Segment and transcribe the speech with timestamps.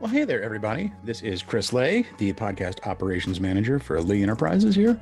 [0.00, 0.90] Well, hey there, everybody.
[1.04, 4.98] This is Chris Lay, the podcast operations manager for Lee Enterprises here,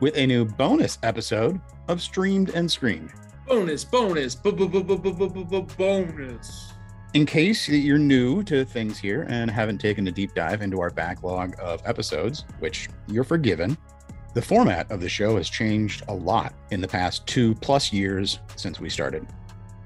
[0.00, 3.12] with a new bonus episode of Streamed and Screened.
[3.46, 6.72] Bonus, bonus, bonus.
[7.14, 10.90] In case you're new to things here and haven't taken a deep dive into our
[10.90, 13.78] backlog of episodes, which you're forgiven,
[14.34, 18.40] the format of the show has changed a lot in the past two plus years
[18.56, 19.24] since we started.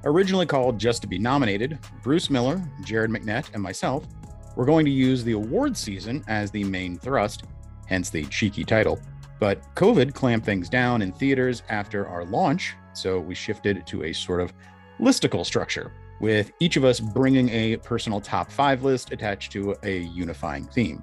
[0.04, 4.06] Originally called Just to Be Nominated, Bruce Miller, Jared McNett, and myself
[4.56, 7.44] we're going to use the award season as the main thrust,
[7.86, 8.98] hence the cheeky title.
[9.38, 14.12] But COVID clamped things down in theaters after our launch, so we shifted to a
[14.12, 14.52] sort of
[14.98, 19.98] listicle structure, with each of us bringing a personal top five list attached to a
[19.98, 21.02] unifying theme.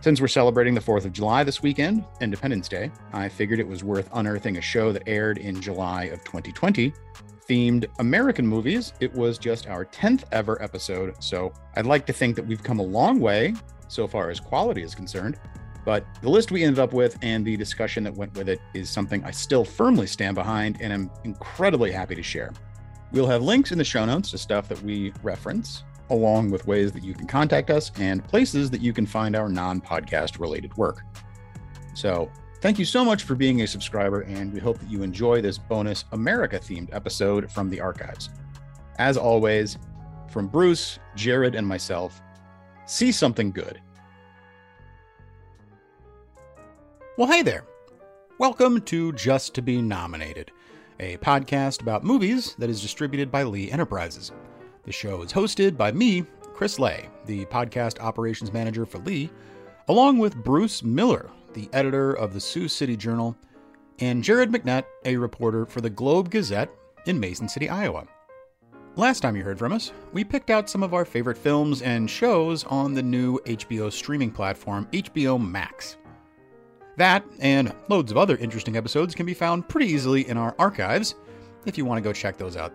[0.00, 3.82] Since we're celebrating the 4th of July this weekend, Independence Day, I figured it was
[3.82, 6.92] worth unearthing a show that aired in July of 2020
[7.48, 8.92] themed American movies.
[9.00, 12.78] It was just our 10th ever episode, so I'd like to think that we've come
[12.78, 13.54] a long way
[13.88, 15.38] so far as quality is concerned.
[15.84, 18.90] But the list we ended up with and the discussion that went with it is
[18.90, 22.52] something I still firmly stand behind and am incredibly happy to share.
[23.10, 26.92] We'll have links in the show notes to stuff that we reference, along with ways
[26.92, 30.76] that you can contact us and places that you can find our non podcast related
[30.76, 31.04] work.
[31.94, 35.40] So Thank you so much for being a subscriber, and we hope that you enjoy
[35.40, 38.30] this bonus America themed episode from the archives.
[38.98, 39.78] As always,
[40.28, 42.20] from Bruce, Jared, and myself,
[42.84, 43.80] see something good.
[47.16, 47.62] Well, hey there.
[48.40, 50.50] Welcome to Just to Be Nominated,
[50.98, 54.32] a podcast about movies that is distributed by Lee Enterprises.
[54.82, 59.30] The show is hosted by me, Chris Lay, the podcast operations manager for Lee,
[59.86, 63.36] along with Bruce Miller, the editor of the Sioux City Journal,
[64.00, 66.70] and Jared McNett, a reporter for the Globe Gazette
[67.06, 68.06] in Mason City, Iowa.
[68.96, 72.10] Last time you heard from us, we picked out some of our favorite films and
[72.10, 75.96] shows on the new HBO streaming platform, HBO Max.
[76.96, 81.14] That and loads of other interesting episodes can be found pretty easily in our archives
[81.64, 82.74] if you want to go check those out.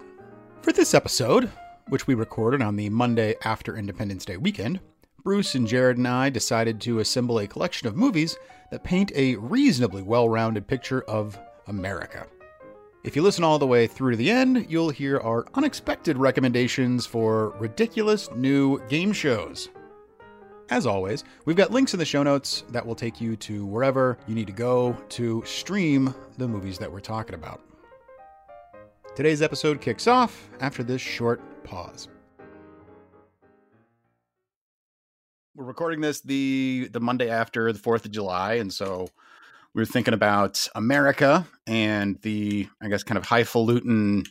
[0.62, 1.52] For this episode,
[1.90, 4.80] which we recorded on the Monday after Independence Day weekend,
[5.23, 8.35] Bruce and Jared and I decided to assemble a collection of movies
[8.72, 12.28] that paint a reasonably well rounded picture of America.
[13.06, 17.06] If you listen all the way through to the end, you'll hear our unexpected recommendations
[17.06, 19.69] for ridiculous new game shows.
[20.69, 24.17] As always, we've got links in the show notes that will take you to wherever
[24.28, 27.61] you need to go to stream the movies that we're talking about.
[29.16, 32.09] Today's episode kicks off after this short pause.
[35.56, 39.08] We're recording this the the Monday after the Fourth of July, and so
[39.74, 44.24] we were thinking about America and the I guess kind of highfalutin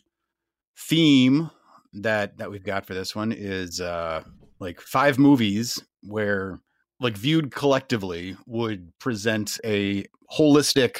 [0.76, 1.50] theme
[1.94, 4.22] that that we've got for this one is uh
[4.58, 6.60] like five movies where
[7.00, 10.04] like viewed collectively would present a
[10.36, 10.96] holistic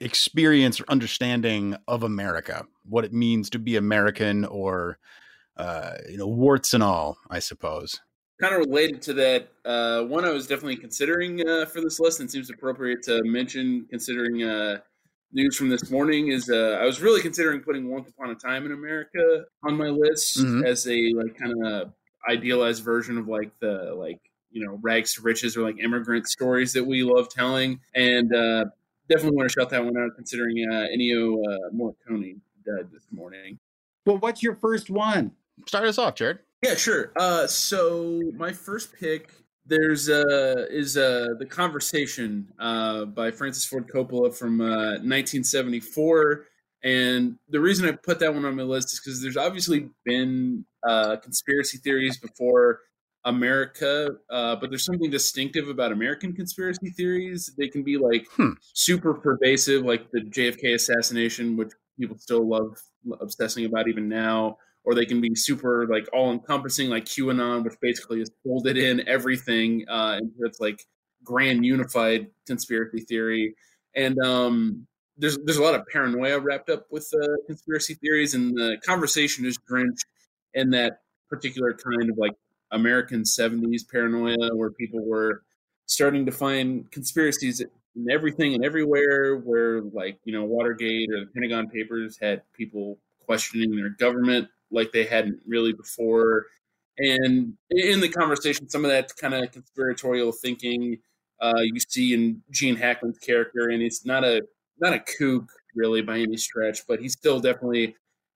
[0.00, 4.98] experience or understanding of America, what it means to be American or
[5.56, 8.00] uh, you know, warts and all, I suppose
[8.40, 12.20] kind of related to that, uh, one I was definitely considering uh, for this list
[12.20, 14.78] and seems appropriate to mention considering uh,
[15.32, 18.66] news from this morning is uh, I was really considering putting Once Upon a Time
[18.66, 20.64] in America on my list mm-hmm.
[20.64, 21.92] as a like kind of
[22.28, 24.20] idealized version of like the like
[24.50, 28.64] you know rags to riches or like immigrant stories that we love telling and uh,
[29.08, 33.58] definitely want to shout that one out considering uh, Ennio uh, Morricone died this morning.
[34.04, 35.32] Well, what's your first one?
[35.66, 36.38] Start us off, Jared.
[36.66, 37.12] Yeah, sure.
[37.14, 39.30] Uh, so my first pick
[39.68, 46.44] there's uh is uh the conversation uh by Francis Ford Coppola from uh 1974
[46.84, 50.64] and the reason I put that one on my list is because there's obviously been
[50.88, 52.80] uh conspiracy theories before
[53.24, 58.50] America uh but there's something distinctive about American conspiracy theories they can be like hmm.
[58.72, 62.76] super pervasive like the JFK assassination which people still love
[63.20, 67.74] obsessing about even now or they can be super like all encompassing, like QAnon, which
[67.82, 70.80] basically is folded in everything uh, into its like
[71.24, 73.54] grand unified conspiracy theory.
[73.96, 74.86] And um,
[75.18, 79.44] there's there's a lot of paranoia wrapped up with uh, conspiracy theories, and the conversation
[79.44, 80.06] is drenched
[80.54, 82.34] in that particular kind of like
[82.70, 85.42] American '70s paranoia, where people were
[85.86, 89.36] starting to find conspiracies in everything and everywhere.
[89.36, 94.92] Where like you know Watergate or the Pentagon Papers had people questioning their government like
[94.92, 96.46] they hadn't really before.
[96.98, 100.98] And in the conversation, some of that kind of conspiratorial thinking
[101.40, 104.42] uh, you see in Gene Hackman's character, and he's not a
[104.78, 107.94] not a kook really by any stretch, but he still definitely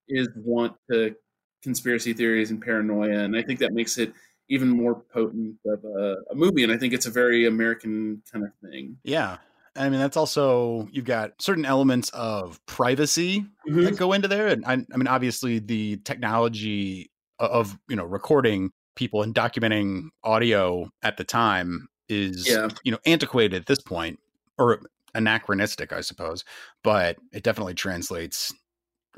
[0.09, 1.15] is want to
[1.63, 4.13] conspiracy theories and paranoia, and I think that makes it
[4.51, 6.65] even more potent of a, a movie.
[6.65, 8.99] And I think it's a very American kind of thing.
[9.05, 9.39] Yeah.
[9.77, 13.85] I mean, that's also you've got certain elements of privacy Mhm.
[13.85, 18.73] that go into there, and I, I mean, obviously, the technology of you know recording
[18.97, 22.69] people and documenting audio at the time is Yeah.
[22.85, 24.19] you know antiquated at this point
[24.59, 24.81] or
[25.15, 26.45] anachronistic, I suppose,
[26.83, 28.53] but it definitely translates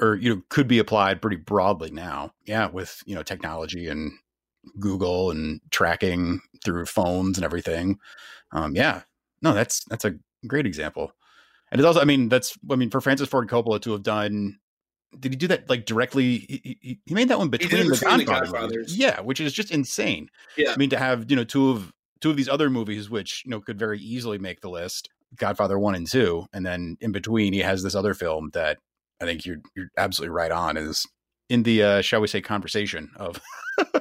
[0.00, 2.32] or you know could be applied pretty broadly now.
[2.44, 4.12] Yeah, with you know technology and
[4.78, 7.98] Google and tracking through phones and everything.
[8.52, 9.02] Um, yeah,
[9.40, 10.14] no, that's that's a
[10.46, 11.12] great example.
[11.70, 14.58] And it's also, I mean, that's, I mean, for Francis Ford Coppola to have done,
[15.18, 16.38] did he do that like directly?
[16.38, 18.52] He, he, he made that one between, the, between Godfather movies.
[18.52, 18.96] Godfathers.
[18.96, 20.28] Yeah, which is just insane.
[20.56, 20.72] Yeah.
[20.72, 23.50] I mean, to have you know two of two of these other movies, which you
[23.50, 27.52] know could very easily make the list, Godfather one and two, and then in between
[27.52, 28.78] he has this other film that
[29.20, 31.06] I think you're you're absolutely right on is
[31.48, 33.40] in the uh, shall we say conversation of.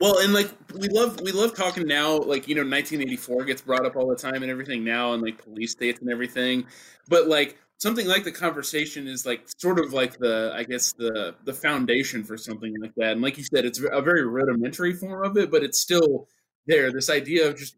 [0.00, 3.84] Well, and like we love we love talking now, like you know, 1984 gets brought
[3.84, 6.66] up all the time and everything now, and like police states and everything.
[7.08, 11.34] But like something like the conversation is like sort of like the I guess the
[11.44, 13.12] the foundation for something like that.
[13.12, 16.28] And like you said, it's a very rudimentary form of it, but it's still
[16.66, 16.90] there.
[16.90, 17.76] This idea of just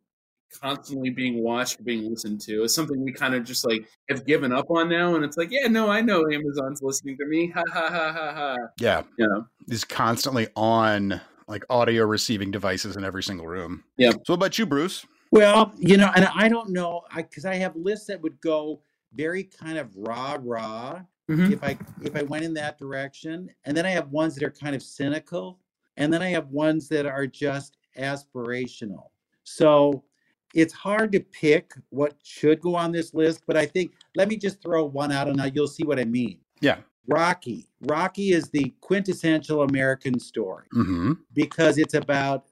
[0.60, 4.52] constantly being watched, being listened to is something we kind of just like have given
[4.52, 5.14] up on now.
[5.14, 7.48] And it's like, yeah, no, I know Amazon's listening to me.
[7.50, 8.56] Ha ha ha ha ha.
[8.78, 9.46] yeah, You know.
[9.68, 13.84] is constantly on like audio receiving devices in every single room.
[13.96, 14.10] Yeah.
[14.10, 15.04] So what about you, Bruce?
[15.30, 18.80] Well, you know, and I don't know, I because I have lists that would go
[19.14, 21.00] very kind of rah rah
[21.30, 21.52] Mhm.
[21.52, 24.50] if I if I went in that direction, and then I have ones that are
[24.50, 25.60] kind of cynical,
[25.96, 29.08] and then I have ones that are just aspirational.
[29.44, 30.04] So
[30.54, 34.36] it's hard to pick what should go on this list, but I think let me
[34.36, 36.38] just throw one out, and now you'll see what I mean.
[36.60, 36.78] Yeah.
[37.08, 37.68] Rocky.
[37.82, 41.12] Rocky is the quintessential American story Mm-hmm.
[41.34, 42.46] because it's about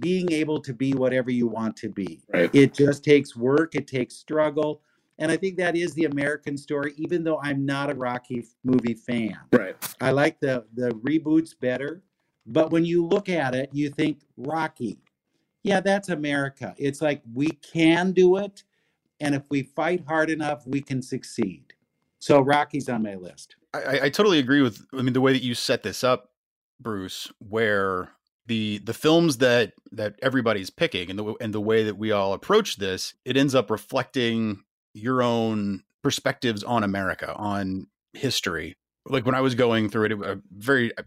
[0.00, 2.20] being able to be whatever you want to be.
[2.32, 2.50] Right.
[2.54, 4.82] It just takes work, it takes struggle.
[5.18, 8.94] And I think that is the American story, even though I'm not a Rocky movie
[8.94, 9.38] fan.
[9.52, 9.76] Right.
[10.00, 12.02] I like the, the reboots better.
[12.46, 14.98] But when you look at it, you think Rocky,
[15.62, 16.74] yeah, that's America.
[16.76, 18.64] It's like we can do it.
[19.20, 21.74] And if we fight hard enough, we can succeed.
[22.18, 23.56] So Rocky's on my list.
[23.74, 24.84] I, I- totally agree with.
[24.92, 26.30] I mean, the way that you set this up,
[26.80, 28.10] Bruce, where
[28.46, 32.32] the the films that that everybody's picking and the and the way that we all
[32.32, 34.64] approach this, it ends up reflecting
[34.94, 38.76] your own perspectives on America, on history.
[39.06, 41.02] Like when I was going through it, it uh, very I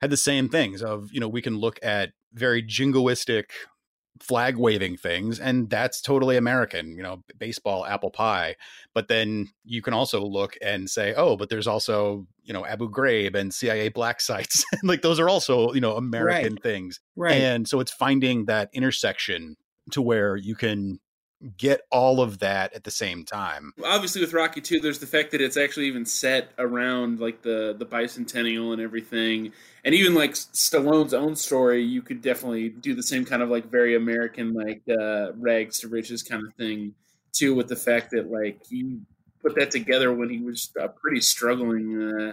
[0.00, 3.44] had the same things of you know we can look at very jingoistic
[4.22, 8.56] flag waving things and that's totally american you know baseball apple pie.
[8.94, 12.90] But then you can also look and say oh but there's also you know abu
[12.90, 14.64] ghraib and cia black sites.
[14.82, 17.00] Like those are also you know american things.
[17.16, 17.34] Right.
[17.34, 19.56] and so it's finding that intersection
[19.90, 21.00] to where you can
[21.56, 23.72] get all of that at the same time.
[23.84, 27.74] Obviously with Rocky 2 there's the fact that it's actually even set around like the
[27.78, 29.52] the bicentennial and everything.
[29.84, 33.70] And even like Stallone's own story you could definitely do the same kind of like
[33.70, 36.94] very American like uh rags to riches kind of thing
[37.32, 39.00] too with the fact that like he
[39.42, 42.32] put that together when he was a pretty struggling uh,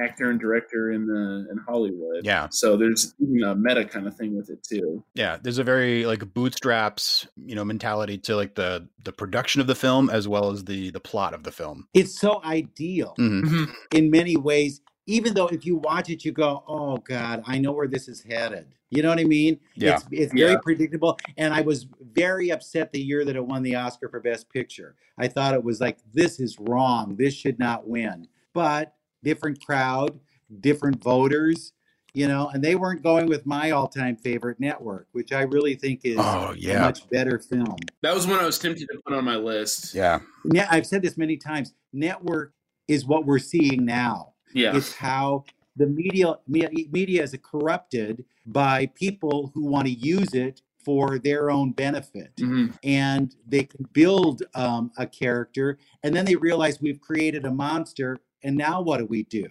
[0.00, 2.48] actor and director in the in Hollywood Yeah.
[2.50, 6.06] so there's even a meta kind of thing with it too yeah there's a very
[6.06, 10.50] like bootstraps you know mentality to like the the production of the film as well
[10.50, 13.14] as the the plot of the film it's so ideal.
[13.18, 13.68] Mhm.
[13.94, 17.72] in many ways, even though if you watch it, you go, "Oh God, I know
[17.72, 19.58] where this is headed." You know what I mean?
[19.74, 19.94] Yeah.
[19.96, 20.58] It's it's very Yeah.
[20.62, 24.48] predictable, and I was very upset the year that it won the Oscar for Best
[24.50, 24.94] Picture.
[25.18, 27.16] I thought it was like, "This is wrong.
[27.16, 30.18] This should not win." But different crowd,
[30.60, 31.72] different voters,
[32.14, 36.00] you know, and they weren't going with my all-time favorite network, which I really think
[36.04, 37.76] is oh a yeah much better film.
[38.02, 40.20] that was one I was tempted to put on my list yeah
[40.52, 41.72] Yeah, I've said this many times.
[41.92, 42.52] Network
[42.88, 44.34] is what we're seeing now.
[44.52, 45.44] yeah It's how
[45.76, 51.48] the media media, media is corrupted by people who want to use it for their
[51.50, 52.74] own benefit, Mhm.
[52.82, 58.18] and they can build um, a character, and then they realize we've created a monster,
[58.42, 59.46] and now what do we do?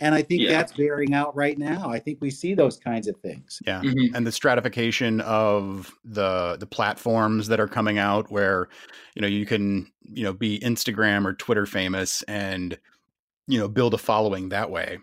[0.00, 0.50] And I think Yeah.
[0.50, 1.90] that's bearing out right now.
[1.90, 3.60] I think we see those kinds of things.
[3.66, 4.14] yeah Mhm.
[4.14, 8.68] and the stratification of the the platforms that are coming out where
[9.16, 12.78] you know you can you know be instagram or twitter famous and
[13.48, 14.98] you know build a following that way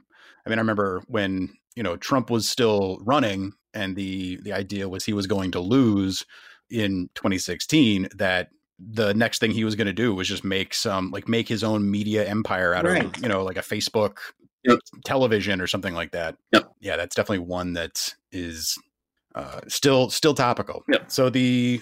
[0.46, 4.88] i mean i remember when you know trump was still running and the the idea
[4.88, 6.26] was he was going to lose
[6.70, 11.12] in 2016 that the next thing he was going to do was just make some
[11.12, 13.06] like make his own media empire out Right.
[13.06, 14.18] of you know like a facebook
[14.66, 14.80] Yep.
[15.06, 16.72] television or something like that Yep.
[16.82, 18.78] yeah that's definitely one that is
[19.36, 20.84] uh, still still topical.
[20.90, 21.12] Yep.
[21.12, 21.82] So the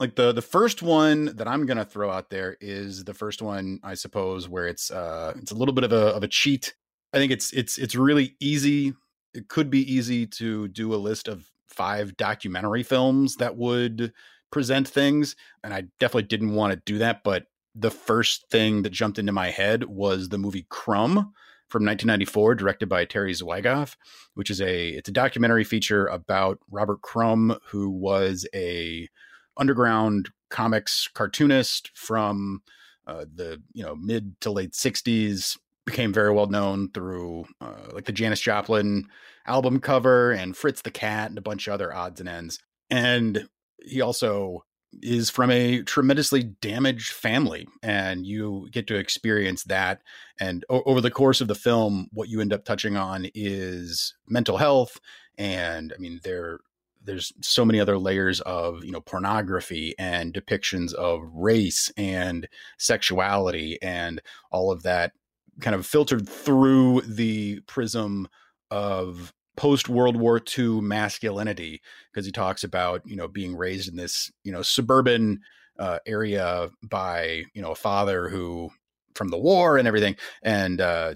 [0.00, 3.80] like the the first one that I'm gonna throw out there is the first one,
[3.82, 6.74] I suppose, where it's uh it's a little bit of a of a cheat.
[7.12, 8.94] I think it's it's it's really easy.
[9.34, 14.12] It could be easy to do a list of five documentary films that would
[14.52, 17.24] present things, and I definitely didn't want to do that.
[17.24, 21.32] But the first thing that jumped into my head was the movie Crumb
[21.68, 23.96] from 1994, directed by Terry Zwigoff,
[24.34, 29.08] which is a it's a documentary feature about Robert Crumb, who was a
[29.56, 32.62] underground comics cartoonist from
[33.06, 38.04] uh, the you know mid to late 60s became very well known through uh, like
[38.04, 39.08] the Janis Joplin
[39.46, 42.60] album cover and Fritz the Cat and a bunch of other odds and ends.
[42.90, 43.48] And
[43.84, 44.64] he also
[45.00, 50.02] is from a tremendously damaged family and you get to experience that
[50.38, 54.14] and o- over the course of the film what you end up touching on is
[54.28, 55.00] mental health
[55.38, 56.58] and i mean there
[57.04, 62.48] there's so many other layers of you know pornography and depictions of race and
[62.78, 64.20] sexuality and
[64.50, 65.12] all of that
[65.60, 68.28] kind of filtered through the prism
[68.70, 71.80] of post World War II masculinity
[72.10, 75.40] because he talks about you know being raised in this you know suburban
[75.78, 78.70] uh, area by you know a father who
[79.14, 81.14] from the war and everything and uh,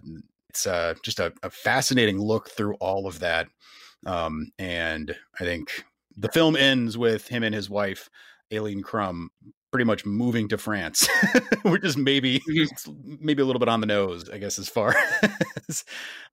[0.50, 3.48] it's uh, just a, a, fascinating look through all of that
[4.04, 5.84] um, and I think
[6.16, 8.10] the film ends with him and his wife
[8.50, 9.30] Aline Crumb
[9.70, 11.08] pretty much moving to France,
[11.62, 13.14] which is maybe mm-hmm.
[13.20, 14.94] maybe a little bit on the nose, I guess, as far
[15.68, 15.84] as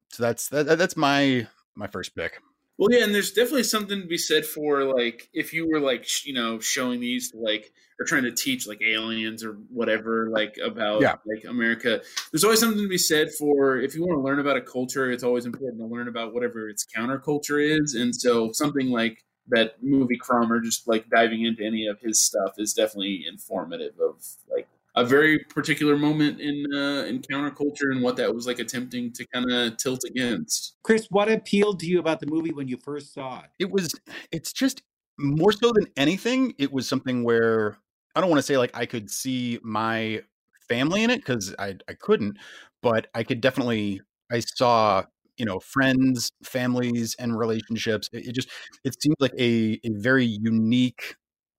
[0.10, 2.40] so that's that, that's my my first pick.
[2.78, 6.06] Well, yeah, and there's definitely something to be said for like if you were like
[6.06, 10.58] sh- you know showing these like or trying to teach like aliens or whatever like
[10.64, 11.16] about yeah.
[11.26, 12.02] like America.
[12.32, 15.12] There's always something to be said for if you want to learn about a culture.
[15.12, 19.76] It's always important to learn about whatever its counterculture is, and so something like that
[19.84, 24.26] movie Crumb or just like diving into any of his stuff is definitely informative of
[24.50, 29.12] like a very particular moment in uh, in counterculture and what that was like attempting
[29.14, 30.76] to kind of tilt against.
[30.84, 33.50] Chris, what appealed to you about the movie when you first saw it?
[33.60, 33.96] It was
[34.32, 34.84] it's just
[35.18, 37.78] more so than anything, it was something where
[38.16, 40.22] I don't want to say like I could see my
[40.68, 42.38] family in it because I I couldn't,
[42.82, 45.04] but I could definitely I saw
[45.38, 48.10] you know friends, families, and relationships.
[48.14, 48.50] It, it just
[48.84, 51.16] it seemed like a a very unique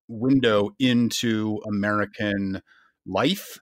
[0.08, 2.62] window into American
[3.06, 3.58] life.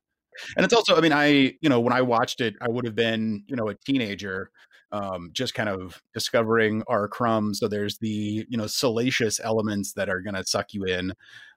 [0.57, 2.95] And it's also, I mean, I, you know, when I watched it, I would have
[2.95, 4.51] been, you know, a teenager,
[4.91, 7.09] um, just kind of discovering R.
[7.09, 7.59] Crumb's.
[7.59, 11.13] So there's the, you know, salacious elements that are going to suck you in.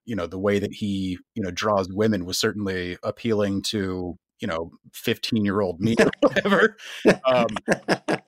[0.05, 4.47] You know, the way that he, you know, draws women was certainly appealing to, you
[4.47, 6.77] know, 15 year old me or whatever.
[7.25, 7.47] um,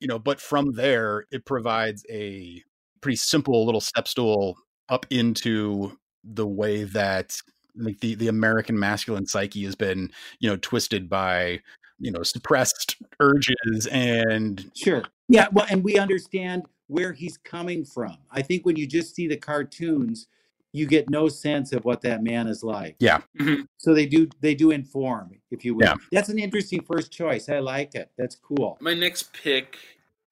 [0.00, 2.62] you know, but from there, it provides a
[3.00, 4.56] pretty simple little step stool
[4.88, 7.36] up into the way that
[7.76, 11.60] like the the American masculine psyche has been you know twisted by
[11.98, 15.04] you know suppressed urges and sure.
[15.28, 18.16] Yeah well and we understand where he's coming from.
[18.30, 20.28] I think when you just see the cartoons
[20.72, 22.96] you get no sense of what that man is like.
[22.98, 23.20] Yeah.
[23.40, 23.62] Mm-hmm.
[23.76, 25.86] so they do they do inform if you will.
[25.86, 25.94] Yeah.
[26.12, 27.48] that's an interesting first choice.
[27.48, 28.10] I like it.
[28.18, 28.76] That's cool.
[28.80, 29.78] My next pick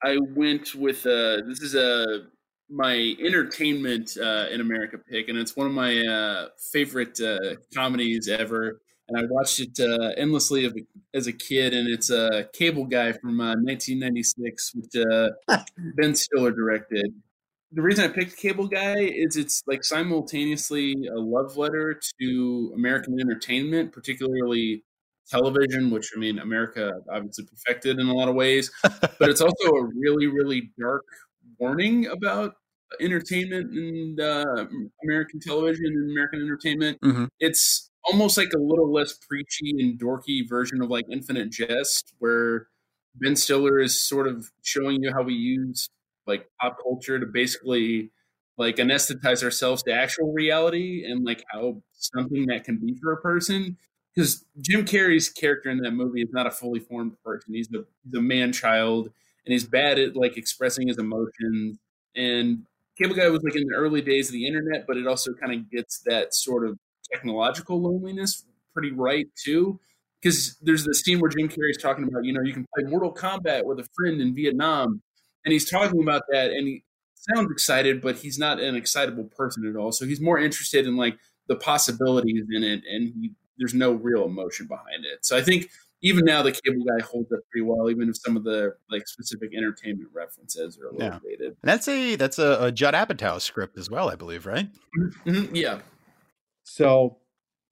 [0.03, 2.23] i went with uh this is a
[2.73, 8.27] my entertainment uh, in America pick, and it's one of my uh, favorite uh, comedies
[8.27, 8.81] ever.
[9.09, 10.69] And I watched it uh, endlessly
[11.13, 15.05] as a kid, and it's a Cable Guy from 1996, uh, which
[15.49, 15.57] uh,
[15.95, 17.13] Ben Stiller directed.
[17.73, 23.19] The reason I picked Cable Guy is it's like simultaneously a love letter to American
[23.19, 24.83] entertainment, particularly
[25.29, 29.69] television, which I mean, America obviously perfected in a lot of ways, but it's also
[29.69, 31.03] a really, really dark
[31.59, 32.55] warning about
[32.99, 34.65] entertainment and uh,
[35.03, 36.99] American television and American entertainment.
[37.01, 37.25] Mm-hmm.
[37.39, 42.67] It's almost like a little less preachy and dorky version of like Infinite Jest, where
[43.15, 45.89] Ben Stiller is sort of showing you how we use
[46.25, 48.11] like pop culture to basically
[48.57, 53.21] like anesthetize ourselves to actual reality and like how something that can be for a
[53.21, 53.77] person.
[54.15, 57.53] Because Jim Carrey's character in that movie is not a fully formed person.
[57.53, 59.09] He's the the man child
[59.45, 61.79] and he's bad at like expressing his emotions.
[62.15, 62.65] And
[62.97, 65.53] Cable Guy was like in the early days of the internet, but it also kind
[65.53, 66.77] of gets that sort of
[67.11, 69.79] technological loneliness pretty right too.
[70.21, 73.13] Because there's this scene where Jim Carrey's talking about, you know, you can play Mortal
[73.13, 75.01] Kombat with a friend in Vietnam,
[75.43, 76.83] and he's talking about that, and he
[77.35, 79.91] sounds excited, but he's not an excitable person at all.
[79.91, 84.23] So he's more interested in like the possibilities in it, and he, there's no real
[84.25, 85.25] emotion behind it.
[85.25, 85.69] So I think
[86.03, 89.07] even now the cable guy holds up pretty well, even if some of the like
[89.07, 91.19] specific entertainment references are a little Yeah.
[91.23, 91.47] dated.
[91.47, 94.67] And that's a that's a, a Judd Apatow script as well, I believe, right?
[95.25, 95.79] Mhm, Yeah.
[96.63, 97.17] So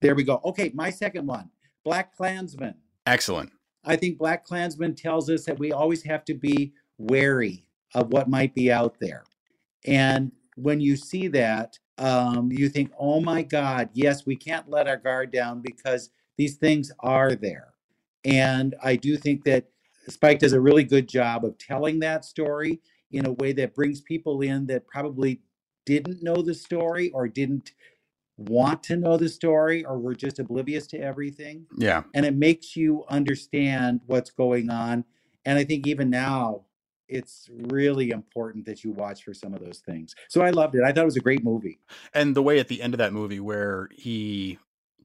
[0.02, 0.42] there we go.
[0.46, 1.50] Okay, my second one,
[1.86, 2.76] BlacKkKlansman.
[3.06, 3.52] Excellent.
[3.84, 8.56] I think BlacKkKlansman tells us that we always have to be wary of what might
[8.56, 9.24] be out there.
[9.86, 14.88] And when you see that, um, you think, oh my God, yes, we can't let
[14.88, 17.71] our guard down because these things are there.
[18.26, 19.66] And I do think that
[20.08, 24.02] Spike does a really good job of telling that story in a way that brings
[24.02, 25.42] people in that probably
[25.86, 27.72] didn't know the story or didn't
[28.38, 32.04] want to know the story or were just oblivious to everything Yeah.
[32.16, 35.04] and it makes you understand what's going on.
[35.46, 36.66] And I think even now,
[37.08, 40.16] it's really important that you watch for some of those things.
[40.30, 40.82] So I loved it.
[40.84, 41.78] I thought it was a great movie.
[42.14, 44.58] And the way at the end of that movie where he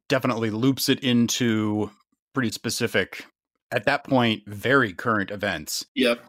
[0.08, 1.90] definitely loops it into
[2.36, 3.24] pretty specific
[3.72, 5.86] at that point very current events.
[5.94, 6.22] Yep.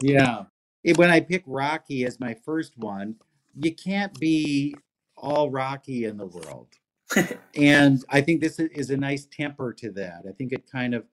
[0.00, 0.44] Yeah.
[0.84, 3.16] It- when I pick Rocky as my first one,
[3.60, 4.76] you can't be
[5.16, 6.68] all Rocky in the world.
[7.56, 10.22] and I think this is a nice temper to that.
[10.28, 11.04] I think it kind of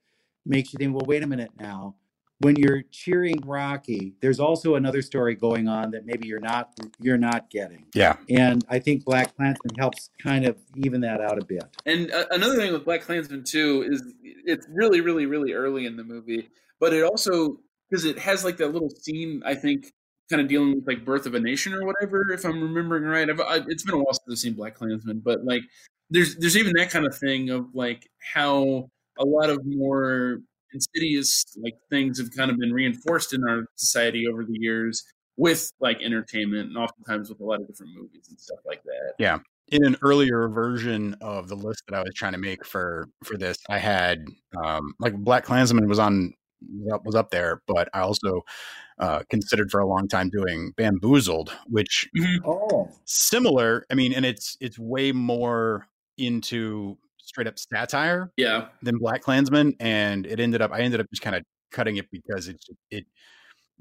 [0.46, 1.96] makes you think, well, wait a minute now.
[2.39, 7.18] When you're cheering Rocky, there's also another story going on that maybe you're not you're
[7.18, 7.86] not getting.
[7.94, 8.18] Yeah.
[8.30, 11.63] And I think BlacKkKlansman helps kind of even that out a bit.
[11.86, 16.04] And uh, another thing with BlacKkKlansman too is it's really, really, really early in the
[16.04, 16.50] movie,
[16.80, 17.58] but it also
[17.89, 19.94] because it has like that little scene I think
[20.30, 23.30] kind of dealing with like Birth of a Nation or whatever, if I'm remembering right.
[23.30, 25.62] I've, I, it's been a while since I've seen Black Klansman, but like
[26.10, 28.89] there's there's even that kind of thing of like how
[29.20, 30.39] a lot of more
[30.75, 35.03] insidious like things have kind of been reinforced in our society over the years
[35.38, 39.13] with like entertainment and oftentimes with a lot of different movies and stuff like that.
[39.20, 39.39] Yeah.
[39.70, 43.36] In an earlier version of the list that I was trying to make for for
[43.36, 44.24] this, I had
[44.63, 46.34] um, like BlacKkKlansman was on
[46.84, 48.41] was up- was up there, but I also
[49.00, 52.08] uh, considered for a long time doing Bamboozled, which
[52.46, 52.89] Oh.
[53.05, 53.86] similar.
[53.91, 58.68] I mean, and it's it's way more into straight up satire Yeah.
[58.82, 62.48] than BlacKkKlansman, and it ended up I ended up just kind of cutting it because
[62.48, 62.58] it
[62.92, 63.06] it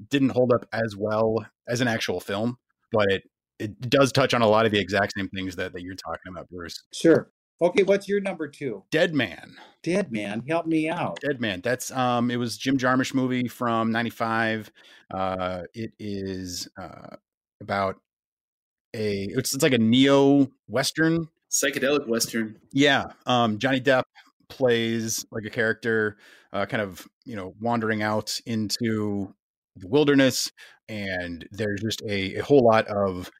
[0.09, 2.57] didn't hold up as well as an actual film,
[2.91, 3.23] but it
[3.57, 6.31] it does touch on a lot of the exact same things that that you're talking
[6.31, 6.83] about, Bruce.
[6.93, 7.31] Sure.
[7.61, 8.83] Okay, what's your number two?
[8.91, 9.55] Dead Man.
[9.81, 11.17] Dead man, help me out.
[11.21, 11.61] Dead Man.
[11.61, 14.69] That's um it was Jim Jarmusch movie from 95.
[15.13, 17.15] Uh it is uh
[17.61, 17.95] about
[18.93, 21.29] a it's, it's like a neo western.
[21.55, 22.59] Psychedelic Western.
[22.73, 23.05] Yeah.
[23.25, 24.03] Um Johnny Depp
[24.49, 26.17] plays like a character
[26.51, 29.33] uh kind of, you know, wandering out into
[29.77, 30.51] the wilderness
[30.89, 33.31] and there's just a, a whole lot of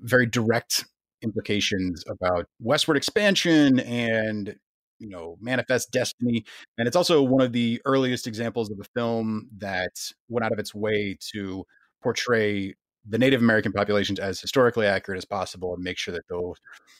[0.00, 0.84] very direct
[1.22, 4.56] implications about westward expansion and
[4.98, 6.44] you know manifest destiny
[6.78, 9.90] and it's also one of the earliest examples of a film that
[10.28, 11.64] went out of its way to
[12.02, 12.74] portray
[13.08, 16.56] the native american populations as historically accurate as possible and make sure that those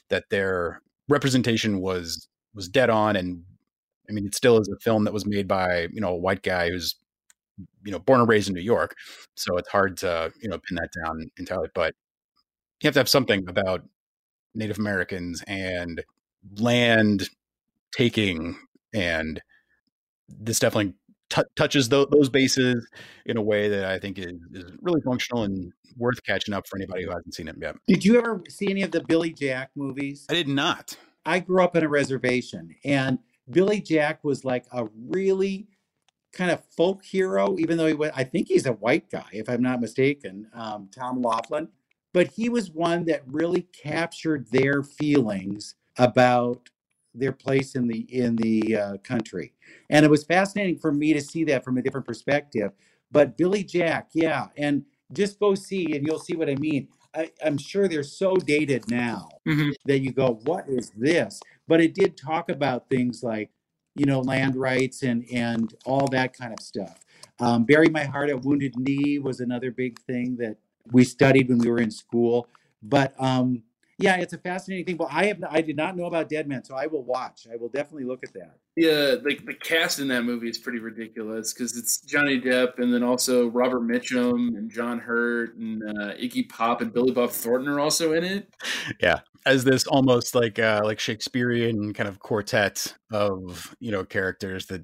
[0.09, 3.43] that their representation was was dead on and
[4.09, 6.43] i mean it still is a film that was made by you know a white
[6.43, 6.95] guy who's
[7.83, 8.95] you know born and raised in new york.
[9.35, 11.93] So it's hard to you know pin that down entirely but
[12.81, 13.83] you have to have something about
[14.53, 16.03] native americans and
[16.57, 17.29] land
[17.95, 18.57] taking
[18.93, 19.41] and
[20.27, 20.93] this definitely
[21.35, 22.87] t- touches tho- those bases
[23.25, 26.77] in a way that i think is, is really functional and worth catching up for
[26.77, 29.71] anybody who hasn't seen it yet Did you ever see any of the Billy Jack
[29.75, 30.25] movies?
[30.29, 33.17] i did not I grew up in a reservation, and
[33.49, 35.67] Billy Jack was like a really
[36.31, 39.49] kind of folk hero, even though he was, I think he's a white guy, if
[39.49, 41.69] I'm not mistaken, um, Tom Laughlin.
[42.13, 46.69] But he was one that really captured their feelings about
[47.15, 49.53] their place in the in the uh, country,
[49.89, 52.71] and it was fascinating for me to see that from a different perspective.
[53.11, 56.87] But Billy Jack, yeah, and just go see, and you'll see what I mean.
[57.13, 59.73] I, I'm sure they're so dated now Mhm.
[59.85, 61.39] that you go, what is this?
[61.67, 63.49] But it did talk about things like,
[63.95, 66.99] you know, land rights and and all that kind of stuff.
[67.39, 70.57] Um, Bury My Heart at Wounded Knee was another big thing that
[70.91, 72.47] we studied when we were in school.
[72.83, 73.63] But um,
[73.97, 74.97] yeah, it's a fascinating thing.
[74.97, 77.47] But I have I did not know about Dead Man, so I will watch.
[77.51, 78.57] I will definitely look at that.
[78.75, 82.93] Yeah, like the cast in that movie is pretty ridiculous because it's Johnny Depp and
[82.93, 87.69] then also Robert Mitchum and John Hurt and uh, Iggy Pop and Billy Bob Thornton
[87.69, 88.53] are also in it.
[89.01, 94.65] Yeah, as this almost like uh like shakespearean kind of quartet of you know characters
[94.67, 94.81] that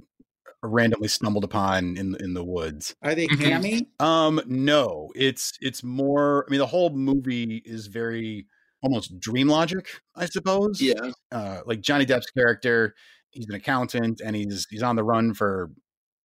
[0.63, 3.39] randomly stumbled upon in in the woods Are they Mhm.
[3.49, 3.89] hammy?
[3.99, 8.45] um no it's it's more i mean the whole movie is very
[8.83, 12.95] almost dream logic i suppose Yeah, uh like johnny depp's character
[13.31, 15.69] he's an accountant and he's he's on the run for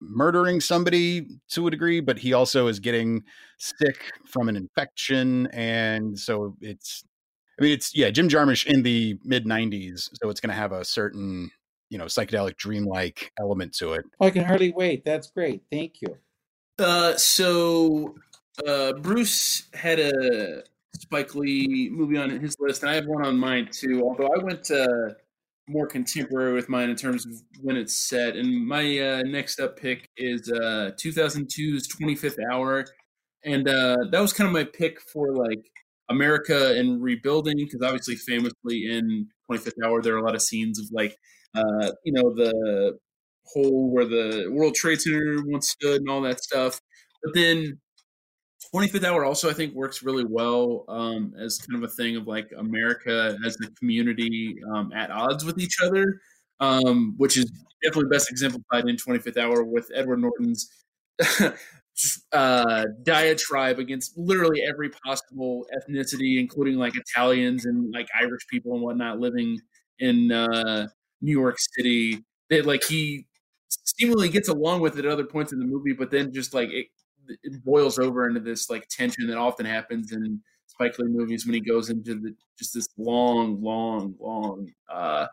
[0.01, 3.25] murdering somebody to a degree, but he also is getting
[3.59, 7.05] sick from an infection, and so it's.
[7.59, 10.73] I mean, it's yeah, Jim Jarmusch in the mid '90s, so it's going to have
[10.73, 11.51] a certain
[11.89, 14.05] you know psychedelic, dreamlike element to it.
[14.21, 15.05] I can hardly wait.
[15.05, 15.63] That's great.
[15.73, 16.19] Thank you.
[16.79, 18.15] Uh, so
[18.67, 20.65] uh, Bruce had a
[21.01, 24.03] Spike Lee movie on his list, and I have one on mine too.
[24.03, 25.15] Although I went uh,
[25.69, 28.37] more contemporary with mine in terms of when it's set.
[28.37, 32.85] And my uh, next up pick is uh, 2002's 25th Hour,
[33.45, 35.65] and uh, that was kind of my pick for like
[36.09, 40.79] America and rebuilding because obviously, famously in 25th Hour, there are a lot of scenes
[40.79, 41.17] of like
[41.55, 42.99] uh, you know the
[43.47, 46.81] hole where the World Trade Center once stood and all that stuff.
[47.23, 47.81] But then
[48.71, 52.27] 25th hour also i think works really well um, as kind of a thing of
[52.27, 56.21] like america as a community um, at odds with each other
[56.61, 57.51] um, which is
[57.83, 60.69] definitely best exemplified in 25th hour with edward norton's
[62.33, 68.83] uh, diatribe against literally every possible ethnicity including like italians and like irish people and
[68.83, 69.59] whatnot living
[69.99, 70.87] in uh,
[71.23, 72.23] new york city.
[72.51, 73.27] That like he
[73.69, 76.69] seemingly gets along with it at other points in the movie but then just like
[76.71, 76.87] it
[77.43, 81.55] it boils over into this like tension that often happens in Spike Lee movies when
[81.55, 85.27] he goes into the just this long, long, long uh,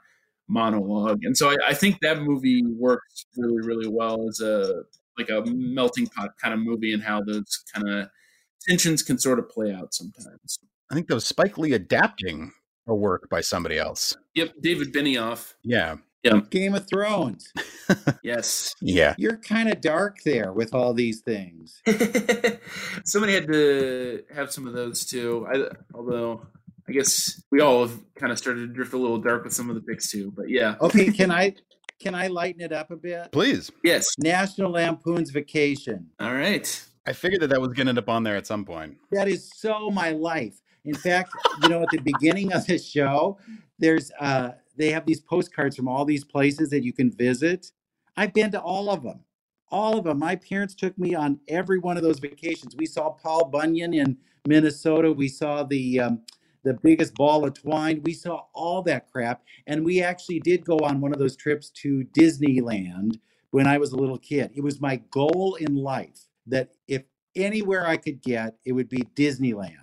[0.48, 1.20] monologue.
[1.24, 4.84] And so I, I think that movie works really, really well as a
[5.18, 8.10] like a melting pot kind of movie and how those kind of
[8.68, 10.60] tensions can sort of play out sometimes.
[10.92, 12.52] I think that was Spike Lee adapting
[12.88, 14.16] a work by somebody else.
[14.36, 15.54] Yep, David Benioff.
[15.64, 15.96] Yeah.
[16.24, 16.40] Yeah.
[16.50, 17.52] Game of Thrones.
[18.24, 18.74] yes.
[18.82, 19.14] Yeah.
[19.18, 21.82] You're kind of dark there with all these things.
[23.06, 25.46] Somebody had to have some of those too.
[25.52, 26.48] I, although
[26.88, 29.70] I guess we all have kind of started to drift a little dark with some
[29.70, 30.32] of the picks too.
[30.36, 30.76] But yeah.
[30.80, 31.56] Okay, can I
[32.00, 33.32] can I lighten it up a bit?
[33.32, 33.72] Please.
[33.84, 34.08] Yes.
[34.18, 36.08] National Lampoon's Vacation.
[36.20, 36.86] All right.
[37.06, 38.98] I figured that that was going to end up on there at some point.
[39.12, 40.56] That is so my life.
[40.86, 41.32] In fact,
[41.62, 43.38] you know, at the beginning of the show,
[43.80, 47.72] there's uh they have these postcards from all these places that you can visit.
[48.18, 49.22] I've been to all of them.
[49.70, 50.20] All of them.
[50.20, 52.76] My parents took me on every one of those vacations.
[52.76, 55.12] We saw Paul Bunyan in Minnesota.
[55.12, 56.22] We saw the um,
[56.64, 58.02] the biggest ball of twine.
[58.04, 61.70] We saw all that crap, and we actually did go on one of those trips
[61.82, 63.20] to Disneyland
[63.52, 64.52] when I was a little kid.
[64.56, 67.04] It was my goal in life that if
[67.36, 69.78] anywhere I could get, it would be Disneyland.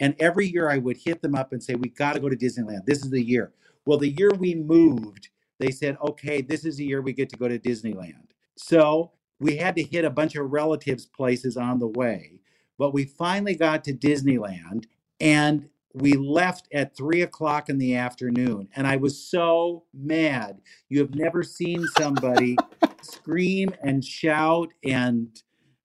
[0.00, 2.36] And every year I would hit them up and say, "We got to go to
[2.36, 2.86] Disneyland.
[2.86, 3.52] This is the year."
[3.86, 7.36] Well, the year we moved, they said, okay, this is the year we get to
[7.36, 8.30] go to Disneyland.
[8.56, 12.40] So we had to hit a bunch of relatives' places on the way.
[12.78, 14.86] But we finally got to Disneyland
[15.20, 18.68] and we left at three o'clock in the afternoon.
[18.74, 20.60] And I was so mad.
[20.88, 22.56] You have never seen somebody
[23.02, 25.28] scream and shout and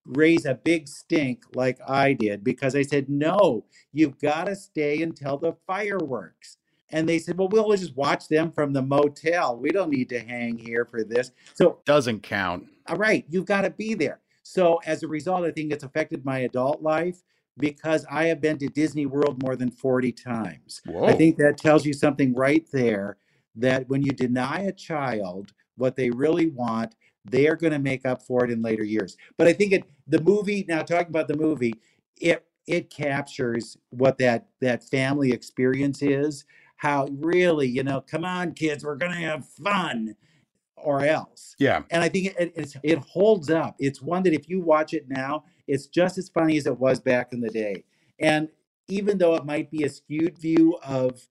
[0.05, 5.01] raise a big stink like I did because I said, no, you've got to stay
[5.03, 6.57] until the fireworks.
[6.91, 9.57] And they said, well, we'll just watch them from the motel.
[9.57, 11.31] We don't need to hang here for this.
[11.53, 12.67] So, Doesn't count.
[12.87, 14.19] all right, you've got to be there.
[14.43, 17.21] So, as a result, I think it's affected my adult life
[17.57, 20.81] because I have been to Disney World more than 40 times.
[20.85, 21.05] Whoa.
[21.05, 23.17] I think that tells you something right there
[23.55, 28.05] that when you deny a child what they really want, they are going to make
[28.05, 29.17] up for it in later years.
[29.37, 31.75] But I think it the movie now talking about the movie,
[32.19, 36.45] it it captures what that that family experience is.
[36.79, 40.15] How really, you know, come on, kids, we're going to have fun,
[40.77, 41.57] or else.
[41.59, 41.83] Yeah.
[41.91, 43.75] And I think it, it's, it holds up.
[43.79, 47.01] It's one that if you watch it now, it's just as funny as it was
[47.01, 47.83] back in the day.
[48.17, 48.47] And
[48.87, 51.27] even though it might be a skewed view of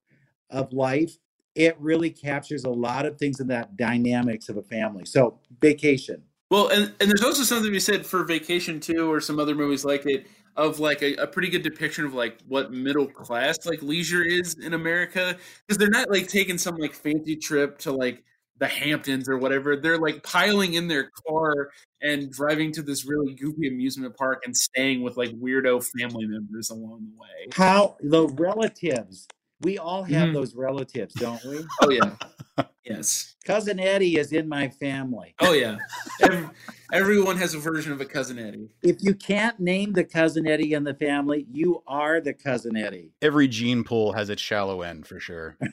[0.50, 1.16] of life,
[1.54, 5.06] it really captures a lot of things in that dynamics of a family.
[5.06, 6.24] So vacation.
[6.50, 9.54] Well, and, and there's also something to be said for Vacation too, or some other
[9.54, 10.26] movies like it,
[10.58, 14.54] of like a, a pretty good depiction of like what middle class like leisure is
[14.58, 18.24] in America, because they're not like taking some like fancy trip to like
[18.58, 19.76] the Hamptons or whatever.
[19.76, 21.70] They're like piling in their car
[22.02, 26.70] and driving to this really goofy amusement park and staying with like weirdo family members
[26.70, 27.46] along the way.
[27.54, 29.28] How the relatives.
[29.60, 30.34] We all have Mhm.
[30.34, 31.64] those relatives, don't we?
[31.82, 32.16] Oh yeah,
[32.88, 33.34] yes.
[33.44, 35.34] Cousin Eddie is in my family.
[35.40, 35.76] Oh yeah.
[36.22, 36.50] Ev-
[36.92, 38.70] everyone has a version of a cousin Eddie.
[38.82, 43.12] If you can't name the cousin Eddie in the family, you are the cousin Eddie.
[43.22, 45.56] Every gene pool has its shallow end for sure.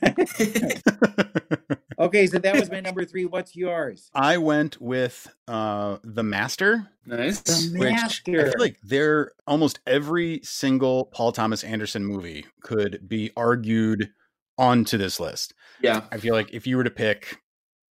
[1.98, 3.24] Okay, so that was my number three.
[3.24, 4.10] What's yours?
[4.14, 6.88] I went with uh The Master.
[7.06, 7.40] nice.
[7.40, 8.50] The Which I Master.
[8.50, 14.10] feel like there almost every single Paul Thomas Anderson movie could be argued
[14.58, 15.54] onto this list.
[15.82, 16.02] Yeah.
[16.10, 17.38] I feel like if you were to pick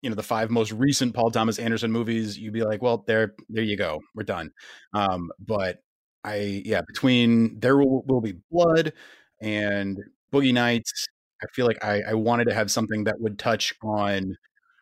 [0.03, 3.35] you know the five most recent Paul Thomas Anderson movies, you'd be like, well, there
[3.49, 4.51] there you go, we're done.
[4.95, 5.79] Um, but
[6.25, 8.93] I yeah, between There Will, Will Be Blood
[9.41, 9.99] and
[10.33, 11.07] Boogie Nights,
[11.43, 14.37] I feel like I, I wanted to have something that would touch on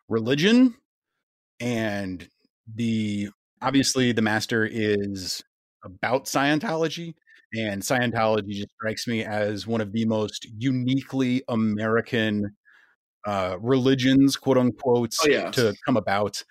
[0.08, 0.74] religion
[1.60, 2.28] and
[2.74, 3.28] the
[3.62, 5.42] obviously the master is
[5.84, 7.14] about Scientology
[7.56, 12.56] and Scientology just strikes me as one of the most uniquely American
[13.26, 15.50] uh, religions, quote unquote, Oh, yeah.
[15.52, 16.42] to come about.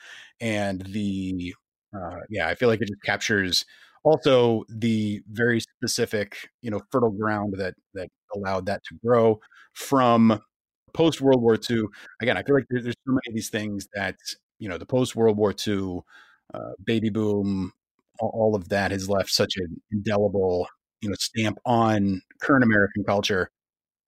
[0.41, 1.53] And the,
[1.95, 3.65] uh, yeah, I feel like it just captures
[4.03, 9.39] also the very specific, you know, fertile ground that that allowed that to grow
[9.73, 10.39] from
[10.93, 11.83] post World War II.
[12.21, 14.15] Again, I feel like there, there's so many of these things that
[14.59, 16.01] you know the post World War II
[16.53, 17.71] uh, baby boom,
[18.19, 20.67] all, all of that has left such an indelible,
[21.01, 23.49] you know, stamp on current American culture.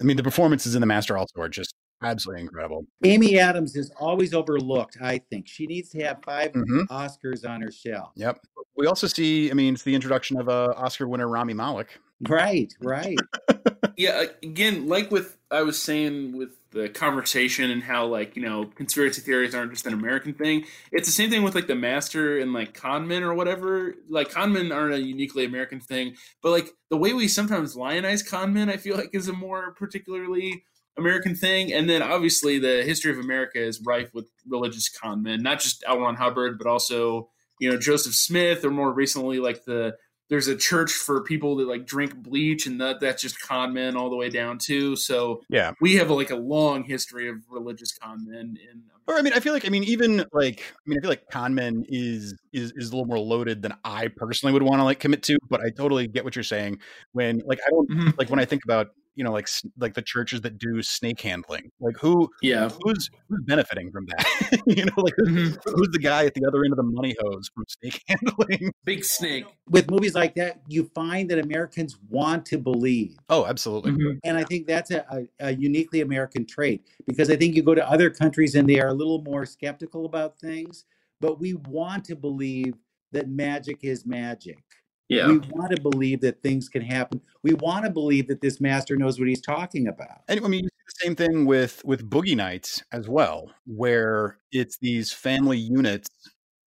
[0.02, 1.74] I mean, the performances in The Master also are just
[2.04, 2.86] absolutely incredible.
[3.04, 5.48] Amy Adams is always overlooked, I think.
[5.48, 6.88] She needs to have 5 Mhm.
[6.88, 8.12] Oscars on her shelf.
[8.16, 8.40] Yep.
[8.76, 12.00] We also see, I mean, it's the introduction of uh, Oscar winner Rami Malek.
[12.28, 13.18] Right, right.
[13.98, 18.66] yeah again like with i was saying with the conversation and how like you know
[18.76, 22.38] conspiracy theories aren't just an american thing it's the same thing with like the master
[22.38, 26.98] and like conmen or whatever like conmen aren't a uniquely american thing but like the
[26.98, 30.64] way we sometimes lionize conmen i feel like is a more particularly
[30.98, 35.60] american thing and then obviously the history of america is rife with religious conmen not
[35.60, 36.00] just L.
[36.00, 39.96] Ron hubbard but also you know joseph smith or more recently like the
[40.30, 43.96] there's a church for people that like drink bleach and that that's just con men
[43.96, 45.72] all the way down too so Yeah.
[45.82, 49.40] we have like a long history of religious con men in Or I mean, I
[49.40, 52.90] feel like I mean, even like I mean, I feel like conmen is is is
[52.90, 55.38] a little more loaded than I personally would want to like commit to.
[55.50, 56.80] But I totally get what you're saying.
[57.14, 58.18] When like I don't Mhm.
[58.18, 58.88] like when I think about
[59.18, 63.42] you know like like the churches that do snake handling, like who yeah who's who's
[63.46, 64.62] benefiting from that?
[64.68, 65.76] you know, like who's, Mhm.
[65.76, 68.72] who's the guy at the other end of the money hose from snake handling?
[68.86, 73.18] big snake With movies like that, you find that Americans want to believe.
[73.30, 73.92] Oh, absolutely.
[73.92, 74.20] Mhm.
[74.24, 77.76] And I think that's a, a, a uniquely American trait because I think you go
[77.76, 80.86] to other countries and they are a little more skeptical about things,
[81.20, 82.76] but we want to believe
[83.14, 84.64] that magic is magic.
[85.10, 87.22] Yeah We want to believe that things can happen.
[87.44, 90.22] We want to believe that this master knows what he's talking about.
[90.28, 94.38] And I mean, you see the same thing with with Boogie Nights as well, where
[94.52, 96.10] it's these family units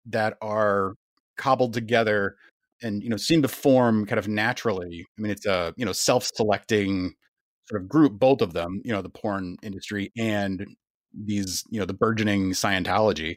[0.07, 0.95] that are
[1.37, 2.37] cobbled together
[2.83, 5.07] and you know seem to form kind of naturally.
[5.19, 7.15] I mean, it's a you know self-selecting
[7.69, 8.81] sort of group, both of them.
[8.85, 10.67] You know, the porn industry and
[11.13, 13.37] these you know the burgeoning Scientology,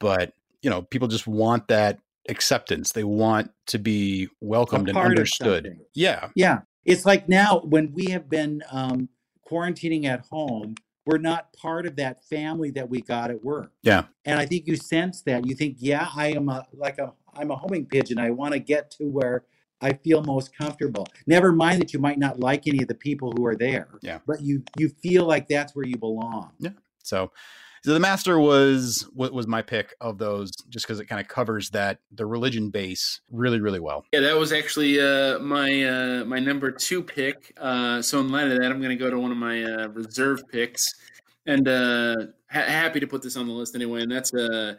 [0.00, 0.32] but
[0.62, 2.92] you know people just want that acceptance.
[2.92, 5.80] They want to be welcomed and understood.
[5.94, 6.60] Yeah, Yeah.
[6.84, 9.10] It's like now when we have been um,
[9.50, 13.72] quarantining at home, we're not part of that family that we got at work.
[13.82, 14.04] yeah.
[14.24, 15.46] And I think you sense that.
[15.46, 18.18] You think, yeah, I am a like a I'm a homing pigeon.
[18.18, 19.44] I want to get to where
[19.80, 21.06] I feel most comfortable.
[21.26, 23.88] Never mind that you might not like any of the people who are there.
[24.02, 24.18] Yeah.
[24.26, 26.52] But you you feel like that's where you belong.
[26.58, 26.70] Yeah.
[27.02, 27.32] So,
[27.84, 31.28] so the master was wa- was my pick of those, just because it kind of
[31.28, 34.04] covers that the religion base really, really well.
[34.12, 38.48] yeah that was actually uh my uh my number two pick uh so in light
[38.48, 40.92] of that i'm gonna go to one of my uh reserve picks
[41.46, 42.14] and uh
[42.50, 44.74] ha- happy to put this on the list anyway and that's uh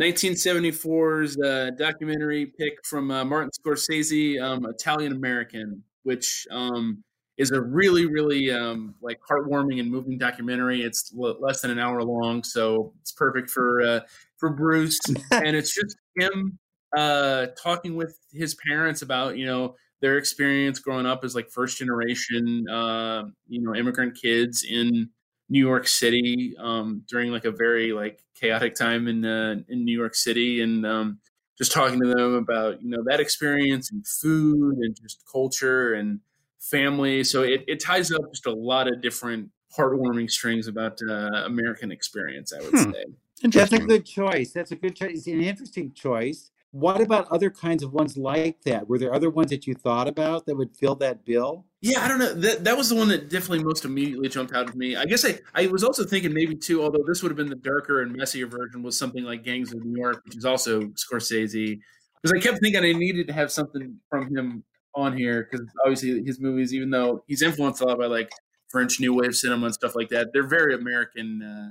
[0.00, 7.04] 1974's uh, documentary pick from uh, Martin Scorsese, um, Italian American, which um,
[7.38, 10.82] is a really, really um, like heartwarming and moving documentary.
[10.82, 14.00] It's l- less than an hour long, so it's perfect for uh,
[14.36, 16.58] for Bruce, and it's just him
[16.96, 21.78] uh, talking with his parents about you know their experience growing up as like first
[21.78, 25.08] generation, uh, you know, immigrant kids in
[25.48, 29.96] New York City um, during like a very like chaotic time in uh, in New
[29.96, 31.18] York City, and um,
[31.56, 36.20] just talking to them about you know that experience and food and just culture and
[36.70, 37.24] family.
[37.24, 41.90] So it, it ties up just a lot of different heartwarming strings about uh, American
[41.90, 42.52] experience.
[42.52, 42.92] I would Hmm.
[42.92, 43.04] say.
[43.44, 44.52] That's a good choice.
[44.52, 45.18] That's a good choice.
[45.18, 46.50] It's an interesting choice.
[46.70, 48.88] What about other kinds of ones like that?
[48.88, 51.66] Were there other ones that you thought about that would fill that bill?
[51.82, 52.32] Yeah, I don't know.
[52.32, 54.96] That that was the one that definitely most immediately jumped out at me.
[54.96, 57.56] I guess I, I was also thinking maybe too, although this would have been the
[57.56, 61.80] darker and messier version, was something like Gangs of New York, which is also Scorsese.
[62.22, 64.62] Because I kept thinking I needed to have something from him
[64.94, 68.30] on here because obviously his movies, even though he's influenced a lot by like
[68.68, 71.70] French New Wave cinema and stuff like that, they're very American uh,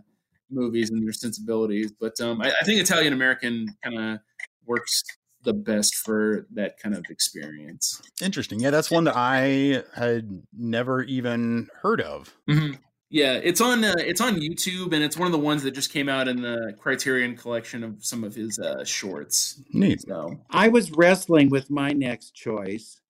[0.50, 1.92] movies and their sensibilities.
[2.00, 4.20] But um, I, I think Italian American kind of
[4.66, 5.04] works
[5.44, 8.02] the best for that kind of experience.
[8.22, 8.60] Interesting.
[8.60, 12.36] Yeah, that's one that I had never even heard of.
[12.50, 12.78] Mhm.
[13.10, 15.92] Yeah, it's on uh, it's on YouTube, and it's one of the ones that just
[15.92, 19.62] came out in the Criterion collection of some of his uh, shorts.
[19.74, 20.02] Neat.
[20.08, 23.01] So I was wrestling with my next choice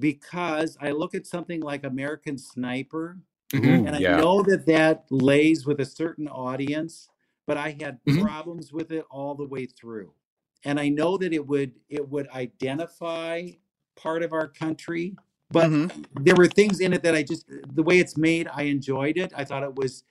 [0.00, 3.18] because I look at something like American Sniper,
[3.54, 4.20] Ooh, and I yeah.
[4.20, 7.08] know that that lays with a certain audience,
[7.46, 8.22] but I had Mhm.
[8.22, 10.12] problems with it all the way through.
[10.64, 13.50] And I know that it would it would identify
[13.96, 15.16] part of our country,
[15.50, 16.04] but Mhm.
[16.20, 19.32] there were things in it that I just the way it's made, I enjoyed it.
[19.36, 20.04] I thought it was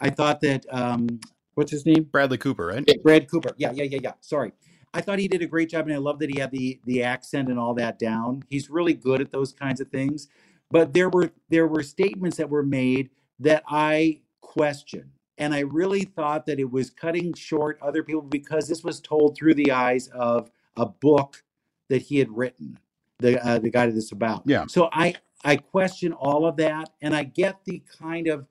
[0.00, 1.20] I thought that um
[1.54, 2.04] what's his name?
[2.12, 2.88] Bradley Cooper, right?
[3.02, 3.54] Brad Cooper.
[3.58, 4.12] Yeah, yeah, yeah, yeah.
[4.20, 4.52] Sorry.
[4.94, 7.02] I thought he did a great job and I love that he had the the
[7.02, 8.44] accent and all that down.
[8.48, 10.28] He's really good at those kinds of things.
[10.70, 15.10] But there were there were statements that were made that I questioned.
[15.36, 19.36] And I really thought that it was cutting short other people because this was told
[19.36, 21.42] through the eyes of a book
[21.88, 22.78] that he had written,
[23.18, 24.44] the uh, the guy that this about.
[24.46, 24.66] Yeah.
[24.68, 28.46] So I I question all of that, and I get the kind of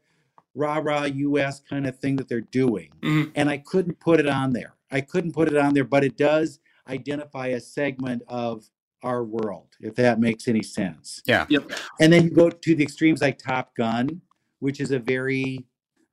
[0.55, 1.61] rah rah U.S.
[1.61, 3.31] kind of thing that they're doing, Mhm.
[3.35, 4.73] and I couldn't put it on there.
[4.93, 8.69] I couldn't put it on there, but it does identify a segment of
[9.01, 11.21] our world, if that makes any sense.
[11.25, 11.45] Yeah.
[11.49, 14.21] Yep, And then you go to the extremes like Top Gun,
[14.59, 15.65] which is a very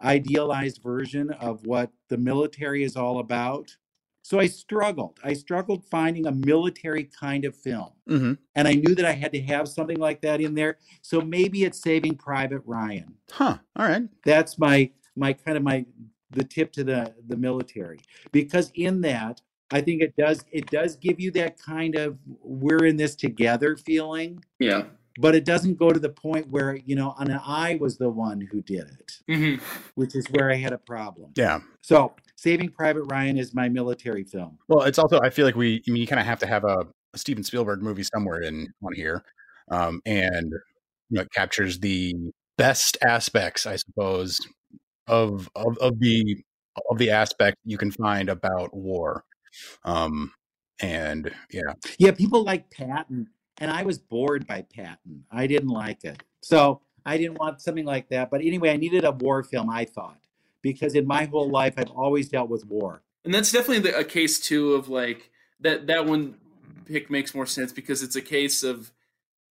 [0.03, 3.77] idealized version of what the military is all about.
[4.23, 5.19] So I struggled.
[5.23, 7.91] I struggled finding a military kind of film.
[8.09, 10.79] hmm And I knew that I had to have something like that in there.
[11.03, 13.15] So maybe it's Saving Private Ryan.
[13.31, 13.59] Huh.
[13.77, 14.03] All right.
[14.25, 15.85] That's my my kind of my
[16.31, 18.01] the tip to the the military.
[18.33, 19.41] Because in that,
[19.71, 23.77] I think it does it does give you that kind of we're in this together
[23.77, 24.85] feeling yeah.
[25.19, 28.41] but it doesn't go to the point where you know and i was the one
[28.41, 29.55] who did it hmm
[29.95, 31.61] which is where i had a problem Yeah.
[31.83, 35.83] so saving private ryan is my military film Well, it's also I feel like we
[35.87, 38.67] I mean you kind of have to have a, a Steven Spielberg movie somewhere in
[38.83, 39.23] on here,
[39.71, 40.51] um, and
[41.11, 42.15] you know it captures the
[42.59, 44.41] best aspects, I suppose,
[45.11, 46.43] of of of the
[46.91, 49.25] of the aspect you can find about war,
[49.85, 50.33] um,
[50.81, 55.25] and yeah, yeah people like patton and i was bored by patton.
[55.31, 56.23] I didn't like it.
[56.43, 59.87] So i didn't want something like that but anyway i needed a war film i
[59.87, 60.21] thought
[60.61, 63.03] because in my whole life i've always dealt with war.
[63.25, 66.37] And that's definitely the, a case too of like that that one
[66.87, 68.93] pick makes more sense because it's a case of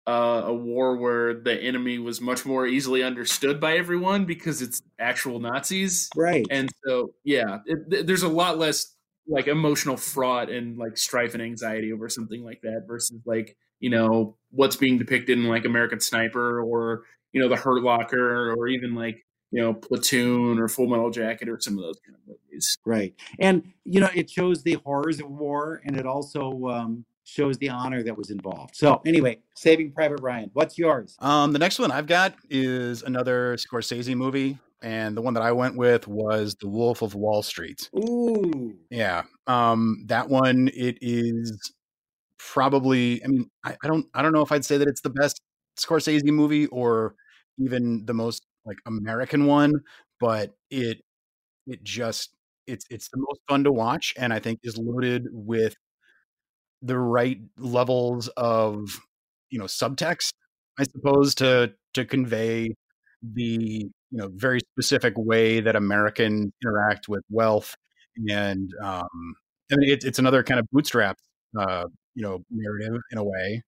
[0.08, 4.82] uh, a war where the enemy was much more easily understood by everyone because it's
[5.00, 6.46] actual Nazis, right.
[6.50, 8.96] And so yeah, it, th- there's a lot less
[9.28, 13.90] like emotional fraught and like strife and anxiety over something like that versus like you
[13.90, 18.68] know what's being depicted in like American Sniper or you know the Hurt Locker or
[18.68, 22.28] even like you know Platoon or Full Metal Jacket or some of those kind of
[22.28, 22.78] movies.
[22.86, 23.14] right.
[23.40, 27.70] And you know it shows the horrors of war and it also um, shows the
[27.70, 31.92] honor that was involved so anyway saving private ryan what's yours Um, the next one
[31.92, 36.68] I've got is another Scorsese movie, and the one that I went with was The
[36.68, 37.90] Wolf of Wall Street.
[37.96, 38.74] Ooh.
[38.90, 41.74] Yeah, um, that one it is
[42.40, 43.24] probably.
[43.24, 45.42] I mean, I, I don't, I don't know if I'd say that it's the best
[45.80, 47.16] Scorsese movie or
[47.60, 49.74] even the most like American one,
[50.20, 51.02] but it,
[51.68, 52.32] it just,
[52.68, 55.76] it's, it's the most fun to watch, and I think is loaded with
[56.82, 59.00] the right levels of,
[59.50, 60.34] you know, subtext,
[60.80, 62.74] I suppose, to to convey
[63.22, 67.76] the you know very specific way that Americans interact with wealth,
[68.30, 69.08] and um,
[69.72, 71.18] I mean it's it's another kind of bootstrap
[71.60, 73.62] uh, you know narrative in a way,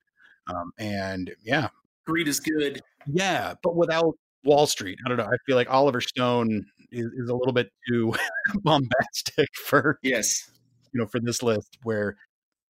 [0.48, 1.68] um, and yeah,
[2.08, 2.82] Greed is good.
[3.12, 5.26] yeah, but without Wall Street, I don't know.
[5.26, 8.14] I feel like Oliver Stone is, is a little bit too
[8.64, 10.50] bombastic for Yes.
[10.94, 12.16] you know for this list where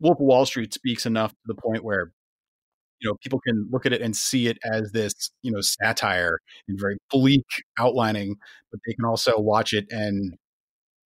[0.03, 2.11] Wolf of Wall Street speaks enough to the point where
[3.01, 6.39] you know people can look at it and see it as this you know satire
[6.67, 7.45] and very bleak
[7.79, 8.35] outlining,
[8.71, 10.35] but they can also watch it and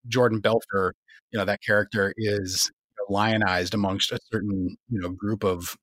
[0.07, 0.95] Jordan Belfort,
[1.31, 2.71] you know that character is
[3.09, 5.75] lionized amongst a certain you know group of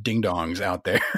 [0.00, 1.00] ding dongs out there.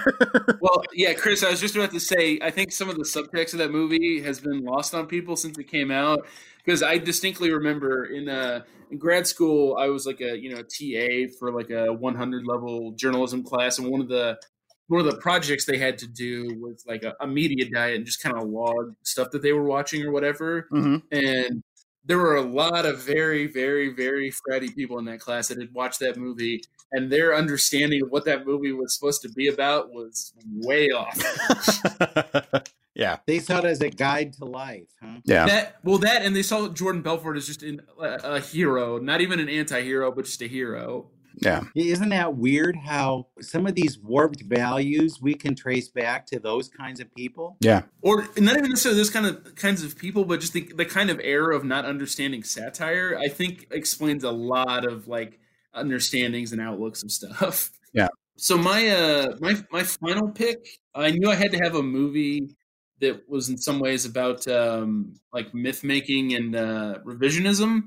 [0.60, 3.52] Well, yeah, Chris, I was just about to say, I think some of the subtext
[3.52, 6.26] of that movie has been lost on people since it came out.
[6.64, 10.62] Because I distinctly remember in, uh, in grad school, I was like a you know
[10.62, 14.38] TA for like a 100 level journalism class, and one of the
[14.86, 18.06] one of the projects they had to do was like a, a media diet and
[18.06, 20.66] just kind of log stuff that they were watching or whatever.
[20.72, 21.02] Mhm.
[21.10, 21.62] And
[22.04, 25.72] there were a lot of very, very, very fratty people in that class that had
[25.72, 26.62] watched that movie,
[26.94, 30.32] and their understanding of what that movie was supposed to be about was
[30.62, 32.62] way off.
[32.94, 35.18] yeah, They saw it as a guide to life, huh?
[35.24, 38.98] yeah, That well, that and they saw Jordan Belfort as just in, a, a hero,
[38.98, 41.10] not even an anti-hero, but just a hero.
[41.42, 41.64] Yeah.
[41.74, 46.68] Isn't that weird how some of these warped values we can trace back to those
[46.68, 47.56] kinds of people?
[47.60, 47.82] Yeah.
[48.02, 51.10] Or not even necessarily those kind of kinds of people, but just the, the kind
[51.10, 55.40] of air of not understanding satire, I think explains a lot of like
[55.74, 57.70] understandings and outlooks of stuff.
[57.94, 58.08] Yeah.
[58.36, 60.58] So my uh my my final pick,
[60.96, 62.56] I knew I had to have a movie
[63.00, 67.82] that was in some ways about um like myth making and uh revisionism.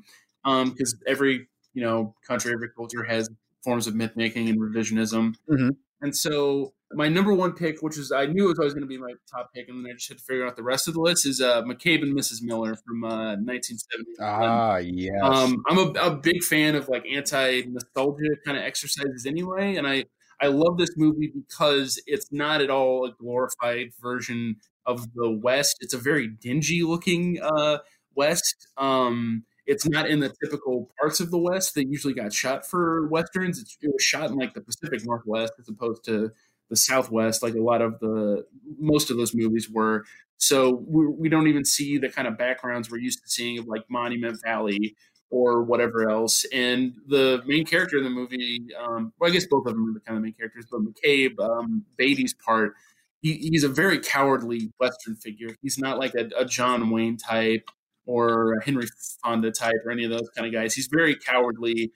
[0.45, 3.29] Um because every you know country, every culture has
[3.63, 5.35] forms of myth making and revisionism.
[5.49, 5.75] Mhm.
[6.01, 8.87] And so my number one pick, which is I knew it was always going to
[8.87, 10.93] be my top pick, and then I just had to figure out the rest of
[10.93, 12.41] the list, is uh, McCabe and Mrs.
[12.41, 14.05] Miller from uh, 1970.
[14.21, 15.19] Ah, yes.
[15.21, 19.87] Um, I'm a, a big fan of like anti nostalgia kind of exercises anyway, and
[19.87, 20.05] I
[20.39, 25.77] I love this movie because it's not at all a glorified version of the West.
[25.81, 27.79] It's a very dingy looking uh,
[28.15, 28.67] West.
[28.77, 33.07] Um, it's not in the typical parts of the West that usually got shot for
[33.09, 33.59] westerns.
[33.59, 36.31] It's, it was shot in like the Pacific Northwest as opposed to
[36.69, 38.45] the Southwest, like a lot of the
[38.79, 40.05] most of those movies were.
[40.37, 43.67] So we, we don't even see the kind of backgrounds we're used to seeing of
[43.67, 44.95] like Monument Valley
[45.29, 46.45] or whatever else.
[46.53, 49.93] And the main character in the movie, um, well, I guess both of them are
[49.93, 52.73] the kind of main characters, but McCabe, um, Beatty's part,
[53.21, 55.55] he, he's a very cowardly Western figure.
[55.61, 57.69] He's not like a, a John Wayne type
[58.07, 58.87] or a Henry
[59.23, 60.73] Fonda type or any of those kind of guys.
[60.73, 61.91] He's very cowardly,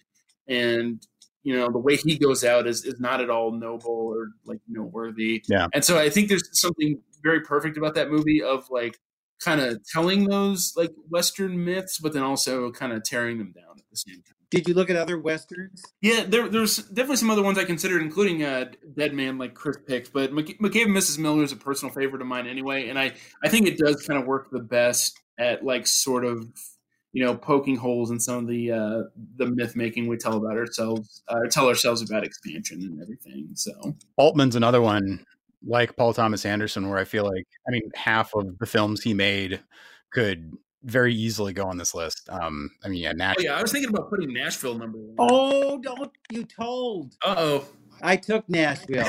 [0.48, 1.02] and
[1.44, 4.60] you know the way he goes out is is not at all noble or like
[4.68, 5.44] noteworthy.
[5.48, 5.68] Yeah.
[5.74, 9.00] And so I think there's something very perfect about that movie of like
[9.40, 13.78] kind of telling those like Western myths, but then also kind of tearing them down
[13.78, 14.36] at the same time.
[14.52, 15.82] Did you look at other westerns?
[16.02, 18.66] Yeah, there, there's definitely some other ones I considered, including uh,
[18.98, 20.12] Dead Man, like Chris picked.
[20.12, 21.18] But McC- McCabe and Mrs.
[21.18, 24.20] Miller is a personal favorite of mine anyway, and I I think it does kind
[24.20, 26.48] of work the best at like sort of
[27.14, 29.02] you know poking holes in some of the uh,
[29.38, 33.50] the myth making we tell about ourselves, uh, tell ourselves about expansion and everything.
[33.56, 35.26] So Altman's another one,
[35.66, 39.14] like Paul Thomas Anderson, where I feel like, I mean, half of the films he
[39.14, 39.62] made
[40.12, 42.30] could very easily go on this list.
[42.30, 43.46] Um, I mean, yeah, oh Nashville.
[43.46, 45.16] yeah, I was thinking about putting Nashville number one.
[45.20, 47.16] Oh, don't you told.
[47.24, 47.66] Uh oh.
[48.02, 49.08] I took Nashville.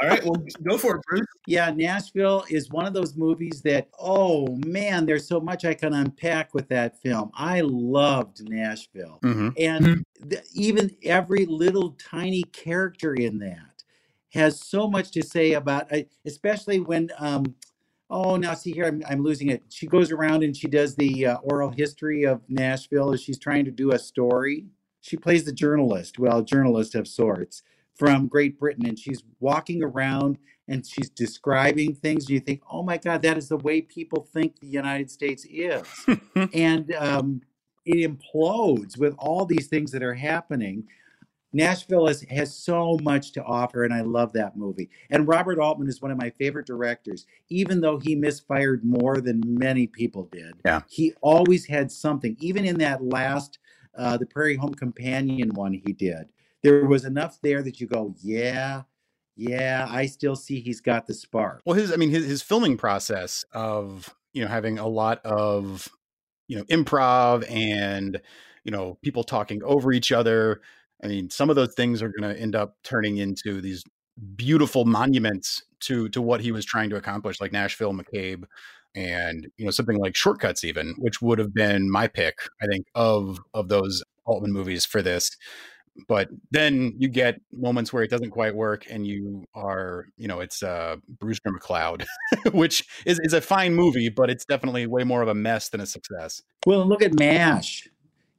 [0.00, 1.26] All right, well go for it, Bruce.
[1.46, 5.92] Yeah, Nashville is one of those movies that, oh man, there's so much I can
[5.92, 7.30] unpack with that film.
[7.34, 9.18] I loved Nashville.
[9.22, 9.52] Mhm.
[9.58, 10.30] And Mhm.
[10.30, 13.82] th- even every little tiny character in that
[14.30, 15.90] has so much to say about,
[16.24, 17.54] especially when, um,
[18.10, 19.62] oh, now see here, I'm, I'm losing it.
[19.68, 23.64] She goes around and she does the uh, oral history of Nashville as she's trying
[23.64, 24.66] to do a story.
[25.00, 27.62] She plays the journalist, well, journalist of sorts
[28.00, 32.24] from Great Britain, and she's walking around and she's describing things.
[32.24, 35.46] And you think, oh my God, that is the way people think the United States
[35.50, 35.84] is
[36.54, 37.42] and um,
[37.84, 40.84] it implodes with all these things that are happening.
[41.52, 44.88] Nashville has, has so much to offer, and I love that movie.
[45.10, 49.42] And Robert Altman is one of my favorite directors, even though he misfired more than
[49.44, 50.54] many people did.
[50.64, 50.82] Yeah.
[50.88, 53.58] He always had something, even in that last,
[53.98, 56.28] uh, the Prairie Home Companion one he did.
[56.62, 58.82] There was enough there that you go, yeah,
[59.36, 61.62] yeah, I still see he's got the spark.
[61.64, 65.88] Well, his, I mean, his, his filming process of, you know, having a lot of,
[66.48, 68.20] you know, improv and,
[68.64, 70.60] you know, people talking over each other.
[71.02, 73.82] I mean, some of those things are going to end up turning into these
[74.36, 78.44] beautiful monuments to to what he was trying to accomplish, like Nashville McCabe,
[78.94, 82.66] and you know something like Short Cuts, even, which would have been my pick, I
[82.66, 85.30] think, of of those Altman movies for this.
[86.08, 90.40] But then you get moments where it doesn't quite work, and you are, you know,
[90.40, 92.04] it's uh, Brewster McCloud,
[92.52, 95.80] which is is a fine movie, but it's definitely way more of a mess than
[95.80, 96.42] a success.
[96.66, 97.88] Well, look at MASH.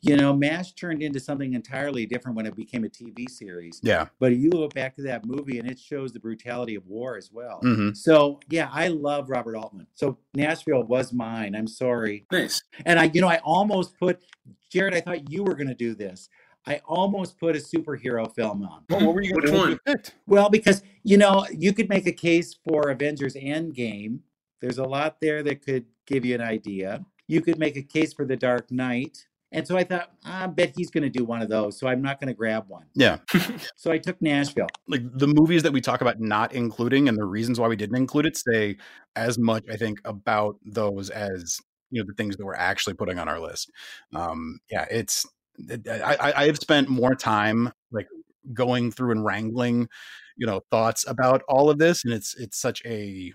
[0.03, 3.79] You know, MASH turned into something entirely different when it became a TV series.
[3.83, 4.07] Yeah.
[4.19, 7.29] But you look back to that movie and it shows the brutality of war as
[7.31, 7.59] well.
[7.61, 9.85] hmm So, yeah, I love Robert Altman.
[9.93, 11.55] So, Nashville was mine.
[11.55, 12.25] I'm sorry.
[12.31, 12.63] Nice.
[12.85, 14.19] And I, you know, I almost put,
[14.71, 16.29] Jared, I thought you were going to do this.
[16.67, 18.83] I almost put a superhero film on.
[18.89, 19.33] Well, what were you?
[19.35, 19.69] Which what would one?
[19.71, 20.15] you have picked?
[20.27, 24.19] Well, because, you know, you could make a case for Avengers Endgame.
[24.61, 27.03] There's a lot there that could give you an idea.
[27.27, 29.25] You could make a case for The Dark Knight.
[29.53, 31.77] And so I thought, I bet he's going to do one of those.
[31.79, 32.85] So I'm not going to grab one.
[32.93, 33.17] Yeah.
[33.75, 34.67] So I took Nashville.
[34.87, 37.95] like the movies that we talk about not including and the reasons why we didn't
[37.97, 38.77] include it say
[39.15, 41.59] as much i think about those as
[41.89, 43.71] you know the things that we're actually putting on our list
[44.13, 45.31] um yeah it's it-
[45.89, 48.07] i i have spent more time like
[48.53, 49.87] going through and wrangling
[50.37, 53.31] you know thoughts about all of this and it's it's such a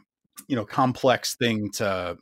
[0.48, 2.16] you know complex thing to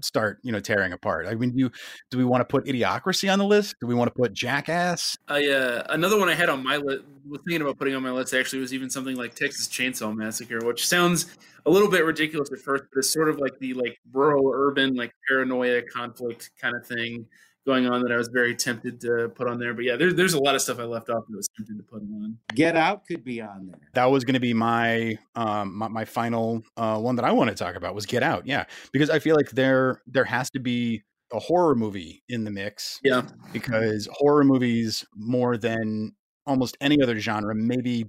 [0.00, 1.26] start you know tearing apart.
[1.26, 1.70] I mean, do
[2.10, 3.76] do we want to put Idiocracy on the list?
[3.80, 5.16] Do we want to put Jackass?
[5.28, 8.10] I uh, another one I had on my list was thinking about putting on my
[8.10, 11.36] list actually was even something like Texas Chainsaw Massacre, which sounds
[11.66, 14.94] a little bit ridiculous at first, but it's sort of like the like rural urban
[14.94, 17.26] like paranoia conflict kind of thing
[17.66, 19.74] going on that I was very tempted to put on there.
[19.74, 21.82] But yeah, there's there's a lot of stuff I left off that was tempted to
[21.84, 22.38] put on.
[22.54, 23.80] Get Out could be on there.
[23.94, 27.50] That was going to be my um my, my final uh, one that I want
[27.50, 28.46] to talk about was Get Out.
[28.46, 31.02] Yeah, because I feel like there there has to be
[31.32, 33.00] a horror movie in the mix.
[33.02, 36.12] Yeah, because horror movies more than
[36.46, 38.06] almost any other genre, maybe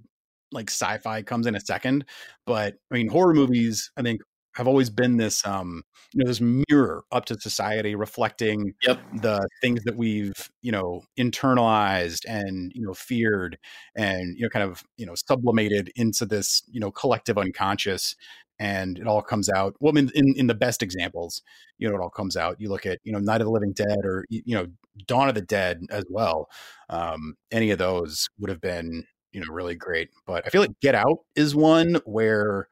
[0.51, 2.05] like sci-fi comes in a second,
[2.45, 3.91] but I mean horror movies.
[3.97, 4.21] I think
[4.55, 5.83] have always been this um
[6.13, 8.99] you know this mirror up to society reflecting yep.
[9.21, 13.57] the things that we've you know internalized and you know feared
[13.95, 18.15] and you know kind of you know sublimated into this you know collective unconscious
[18.59, 21.41] and it all comes out well in, in, in the best examples
[21.77, 23.73] you know it all comes out you look at you know night of the living
[23.73, 24.67] dead or you know
[25.07, 26.49] dawn of the dead as well
[26.89, 30.79] um any of those would have been you know really great but i feel like
[30.81, 32.67] get out is one where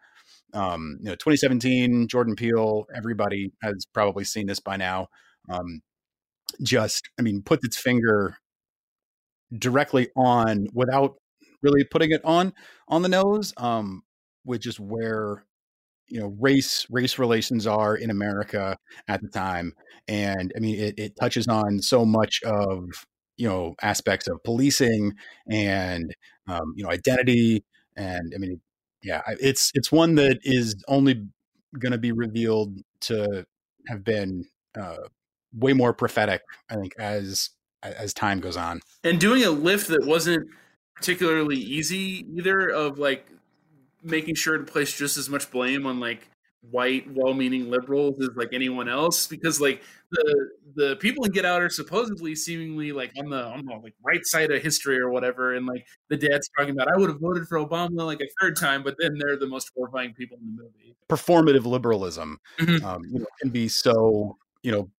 [0.53, 5.07] um, you know, 2017, Jordan Peele, everybody has probably seen this by now.
[5.49, 5.81] Um,
[6.61, 8.37] just, I mean, put its finger
[9.57, 11.15] directly on without
[11.61, 12.53] really putting it on
[12.87, 14.03] on the nose, um,
[14.45, 15.45] with just where
[16.07, 18.77] you know race race relations are in America
[19.07, 19.73] at the time,
[20.07, 22.85] and I mean, it, it touches on so much of
[23.37, 25.13] you know aspects of policing
[25.49, 26.13] and
[26.47, 27.63] um, you know identity
[27.95, 28.61] and I mean
[29.03, 31.27] yeah, it's it's one that is only
[31.77, 33.45] going to be revealed to
[33.87, 34.45] have been
[34.77, 34.97] uh,
[35.53, 36.41] way more prophetic.
[36.69, 37.49] I think as
[37.83, 40.47] as time goes on, and doing a lift that wasn't
[40.95, 42.69] particularly easy either.
[42.69, 43.27] Of like
[44.03, 46.27] making sure to place just as much blame on like
[46.69, 49.81] white, well-meaning liberals as like anyone else, because like
[50.11, 53.95] the the people in Get Out are supposedly seemingly like on the on the like
[54.05, 57.19] right side of history or whatever, and like the dad's talking about I would have
[57.19, 60.55] voted for Obama like a third time, but then they're the most horrifying people in
[60.55, 60.95] the movie.
[61.09, 62.85] Performative liberalism mm-hmm.
[62.85, 64.89] um, you know, can be so you know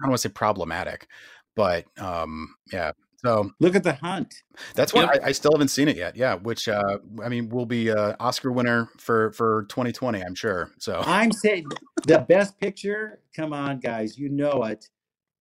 [0.00, 1.06] I don't want to say problematic,
[1.54, 2.92] but um, yeah,
[3.24, 4.34] so look at the hunt.
[4.74, 5.20] That's why yep.
[5.22, 6.16] I, I, still haven't seen it yet.
[6.16, 10.70] Yeah, which uh, I mean will be a Oscar winner for for 2020, I'm sure.
[10.78, 11.66] So I'm saying
[12.06, 13.20] the best picture.
[13.34, 14.88] Come on, guys, you know it.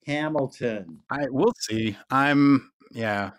[0.06, 1.00] Hamilton.
[1.10, 1.96] I will see.
[2.10, 3.32] I'm yeah.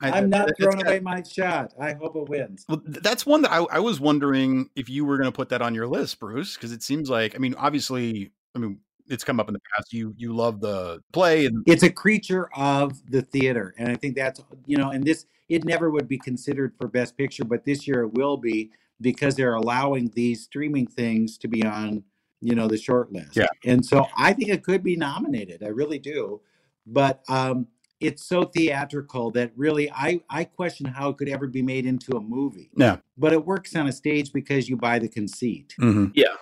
[0.00, 1.74] I, am not throwing away my shot.
[1.80, 2.64] I hope it wins.
[2.68, 5.60] Well, that's one that I, I was wondering if you were going to put that
[5.60, 8.78] on your list, Bruce, because it seems like I mean, obviously, I mean,
[9.08, 9.92] it's come up in the past.
[9.92, 14.16] You you love the play, and it's a creature of the theater, and I think
[14.16, 17.86] that's you know, and this it never would be considered for Best Picture, but this
[17.86, 22.02] year it will be because they're allowing these streaming things to be on
[22.40, 23.36] you know the short list.
[23.36, 25.62] Yeah, and so I think it could be nominated.
[25.62, 26.40] I really do,
[26.86, 27.66] but um,
[28.00, 32.16] it's so theatrical that really I I question how it could ever be made into
[32.16, 32.70] a movie.
[32.76, 35.74] Yeah, but it works on a stage because you buy the conceit.
[35.80, 36.12] Mm-hmm.
[36.14, 36.34] Yeah.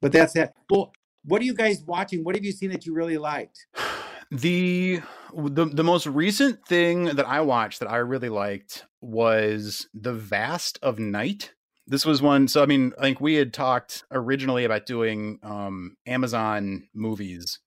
[0.00, 0.54] But that's that.
[0.70, 0.92] Well,
[1.24, 2.24] what are you guys watching?
[2.24, 3.66] What have you seen that you really liked?
[4.30, 5.00] The
[5.34, 10.78] the the most recent thing that I watched that I really liked was The Vast
[10.82, 11.52] of Night.
[11.86, 15.96] This was one so I mean, I think we had talked originally about doing um
[16.06, 17.58] Amazon movies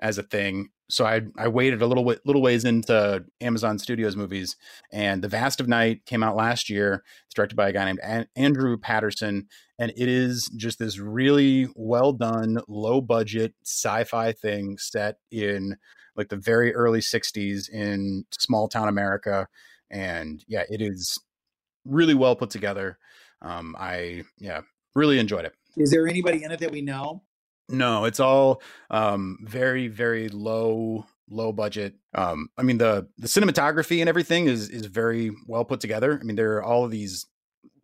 [0.00, 0.70] as a thing.
[0.90, 4.56] So I I waited a little bit little ways into Amazon Studios movies,
[4.92, 7.04] and The Vast of Night came out last year.
[7.26, 9.46] It's directed by a guy named An- Andrew Patterson,
[9.78, 15.76] and it is just this really well done, low budget sci-fi thing set in
[16.16, 19.48] like the very early '60s in small town America,
[19.90, 21.18] and yeah, it is
[21.84, 22.98] really well put together.
[23.42, 24.60] Um, I yeah
[24.94, 25.54] really enjoyed it.
[25.76, 27.22] Is there anybody in it that we know?
[27.70, 31.94] No, it's all um, very, very low, low budget.
[32.14, 36.18] Um, I mean the the cinematography and everything is is very well put together.
[36.20, 37.26] I mean there are all of these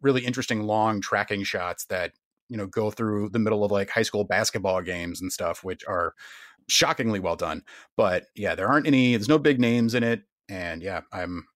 [0.03, 2.13] really interesting long tracking shots that
[2.49, 5.85] you know go through the middle of like high school basketball games and stuff, which
[5.87, 6.15] are
[6.69, 7.63] shockingly well done.
[7.97, 9.13] But yeah, there aren't any.
[9.13, 11.47] There's no big names in it, and yeah, I'm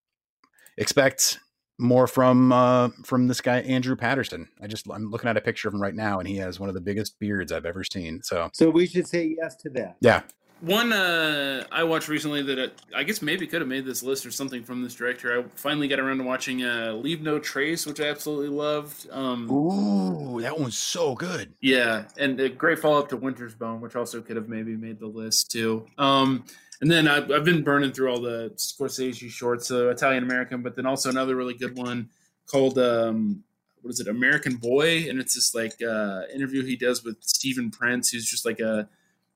[0.77, 1.39] expect
[1.81, 4.49] more from uh, from this guy Andrew Patterson.
[4.63, 6.69] I just I'm looking at a picture of him right now, and he has one
[6.69, 8.23] of the biggest beards I've ever seen.
[8.23, 9.97] So so we should say yes to that.
[10.01, 10.23] Yeah.
[10.61, 14.27] One uh, I watched recently that it, I guess maybe could have made this list
[14.27, 15.41] or something from this director.
[15.41, 19.09] I finally got around to watching uh, Leave No Trace, which I absolutely loved.
[19.11, 21.55] Um, Ooh, that one's so good.
[21.63, 25.01] Yeah, and a great follow up to Winter's Bone, which also could have maybe made
[25.01, 25.87] the list too.
[25.97, 26.45] Um,
[26.81, 30.77] and then I've, I've been burning through all the Scorsese shorts, uh, Italian American, but
[30.77, 32.09] then also another really good one
[32.47, 33.43] called um,
[33.83, 37.71] what is it, American Boy, and it's this like uh, interview he does with Steven
[37.71, 38.89] Prince, who's just like a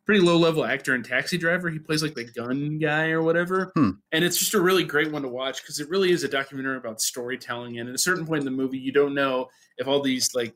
[0.04, 1.70] pretty low level actor in Taxi Driver.
[1.70, 3.90] He plays like the gun guy or whatever, Hmm.
[4.12, 6.76] and it's just a really great one to watch because it really is a documentary
[6.76, 7.78] about storytelling.
[7.78, 10.54] And at a certain point in the movie, you don't know if all these like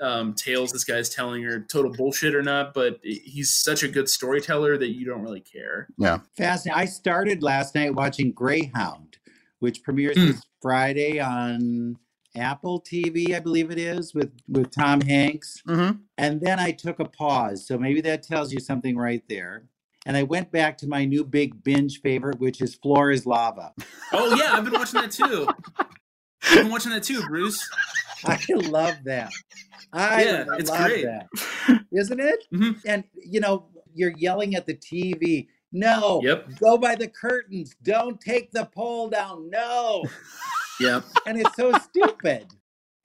[0.00, 4.08] um, tales this guy's telling are total bullshit or not, but he's such a good
[4.08, 5.88] storyteller that you don't really care.
[5.98, 6.18] Yeah.
[6.36, 6.80] Fascinating.
[6.80, 9.18] I started last night watching Greyhound,
[9.58, 10.26] which premieres Hmm.
[10.28, 11.96] this Friday on
[12.36, 15.62] Apple TV, I believe it is, with with Tom Hanks.
[15.66, 15.98] Mm-hmm.
[16.16, 17.66] And then I took a pause.
[17.66, 19.64] So maybe that tells you something right there.
[20.06, 23.74] And I went back to my new big binge favorite, which is Floor is Lava.
[24.12, 25.46] Oh yeah, I've been watching that too.
[26.42, 27.68] I've been watching that too, Bruce.
[28.24, 29.30] I love that.
[29.92, 31.04] I Yeah, love it's great.
[31.04, 31.28] that.
[31.92, 32.44] Isn't it?
[32.52, 32.80] Mhm.
[32.86, 35.48] And you know, you're yelling at the TV.
[35.72, 36.20] No.
[36.24, 36.58] Yep.
[36.60, 37.74] Go by the curtains.
[37.82, 39.50] Don't take the pole down.
[39.50, 40.04] No.
[40.80, 41.04] Yep.
[41.26, 42.46] And it's so stupid.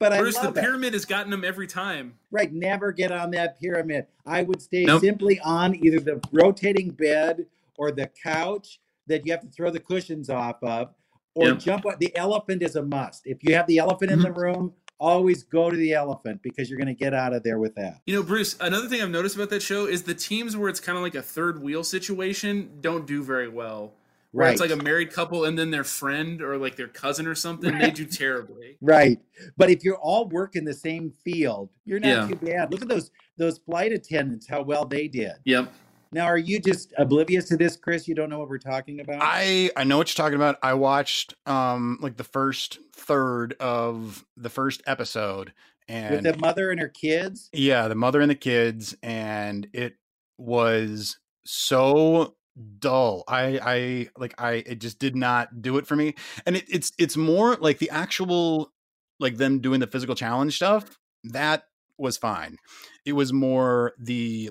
[0.00, 0.60] But I Bruce, the love it.
[0.62, 2.14] pyramid has gotten him every time.
[2.30, 2.50] Right.
[2.50, 4.06] Never get on that pyramid.
[4.24, 5.02] I would stay Nope.
[5.02, 7.44] simply on either the rotating bed
[7.76, 10.94] or the couch that you have to throw the cushions off of,
[11.36, 11.94] or jump on.
[12.00, 13.26] The elephant is a must.
[13.26, 14.38] If you have the elephant in the Mm-hmm.
[14.40, 17.74] room, always go to the elephant because you're going to get out of there with
[17.74, 18.00] that.
[18.06, 20.80] You know, Bruce, another thing I've noticed about that show is the teams where it's
[20.80, 23.92] kind of like a third wheel situation don't do very well.
[24.32, 27.34] Where it's like a married couple and then their friend or like their cousin or
[27.34, 28.76] something, they do terribly.
[28.82, 29.18] Right.
[29.56, 32.26] But if you're all working the same field, you're not Yeah.
[32.28, 32.70] too bad.
[32.72, 35.32] Look at those those flight attendants, how well they did.
[35.44, 35.72] Yep.
[36.12, 38.06] Now, are you just oblivious to this, Chris?
[38.08, 39.18] You don't know what we're talking about?
[39.20, 40.58] I I know what you're talking about.
[40.62, 45.52] I watched um like the first third of the first episode,
[45.88, 47.50] and With the mother and her kids?
[47.52, 49.96] yeah, the mother and the kids, and it
[50.38, 52.36] was so
[52.78, 53.24] dull.
[53.28, 56.14] I I like I it just did not do it for me.
[56.46, 58.72] And it, it's it's more like the actual
[59.18, 61.64] like them doing the physical challenge stuff that
[61.98, 62.58] was fine.
[63.04, 64.50] It was more the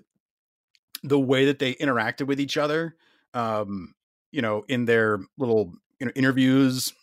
[1.08, 2.96] the way that they interacted with each other
[3.34, 3.94] um
[4.32, 6.94] you know in their little you know interviews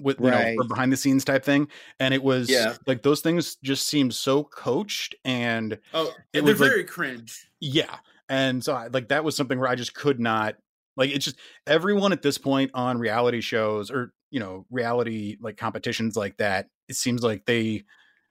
[0.00, 0.54] with you Right.
[0.56, 1.66] know or behind the scenes type thing
[1.98, 2.76] and it was Yeah.
[2.86, 7.48] like those things just seemed so coached and Oh, It they're was like- very cringe.
[7.60, 7.96] yeah
[8.28, 10.56] and so I, like that was something where i just could not
[10.96, 15.56] like it's just everyone at this point on reality shows or you know reality like
[15.56, 17.84] competitions like that it seems like they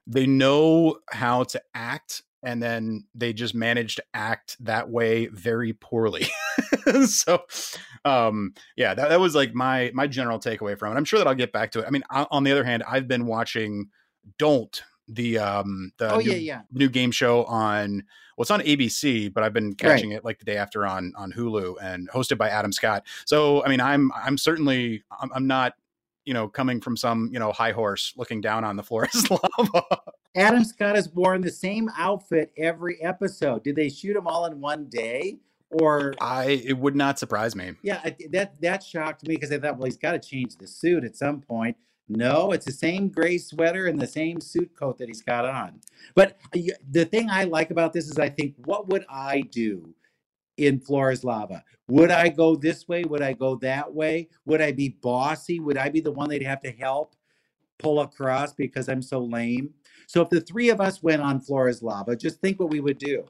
[0.06, 5.72] they know how to act and then they just managed to act that way very
[5.72, 6.26] poorly.
[7.04, 7.42] So
[8.06, 10.96] um yeah that, that was like my my general takeaway from it.
[10.96, 11.84] I'm sure that i'll get back to it.
[11.86, 13.88] I mean I, on the other hand i've been watching
[14.38, 16.60] don't the um the oh, new, yeah, yeah.
[16.72, 18.04] new game show on
[18.36, 21.30] well it's on abc but i've been catching it like the day after on on
[21.32, 23.04] hulu and hosted by adam scott.
[23.26, 25.74] So i mean i'm i'm certainly i'm, I'm not
[26.28, 29.30] you know coming from some you know high horse looking down on the floor as
[29.58, 29.82] lava
[30.36, 33.64] Adam Scott has worn the same outfit every episode.
[33.64, 35.38] Did they shoot them all in one day?
[35.70, 39.78] Or i it would not surprise me yeah, that that shocked me because I thought,
[39.78, 41.76] well, he's got to change the suit at some point.
[42.10, 45.80] No, it's the same gray sweater and the same suit coat that he's got on.
[46.14, 46.60] But uh,
[46.90, 49.94] the thing I like about this is I think, what would I do
[50.58, 51.64] in Floor is Lava?
[51.88, 53.04] Would I go this way?
[53.04, 54.28] Would I go that way?
[54.46, 55.60] Would I be bossy?
[55.60, 57.14] Would I be the one they'd have to help
[57.78, 59.74] pull across because I'm so lame?
[60.06, 62.80] So if the three of us went on Floor is Lava, just think what we
[62.80, 63.26] would do.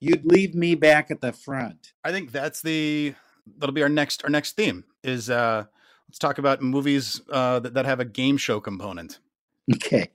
[0.00, 1.92] You'd leave me back at the front.
[2.04, 3.14] i think that's the
[3.58, 5.64] that'll be our next our next theme is uh
[6.08, 9.18] let's talk about movies uh that, that have a game show component
[9.74, 10.10] Okay.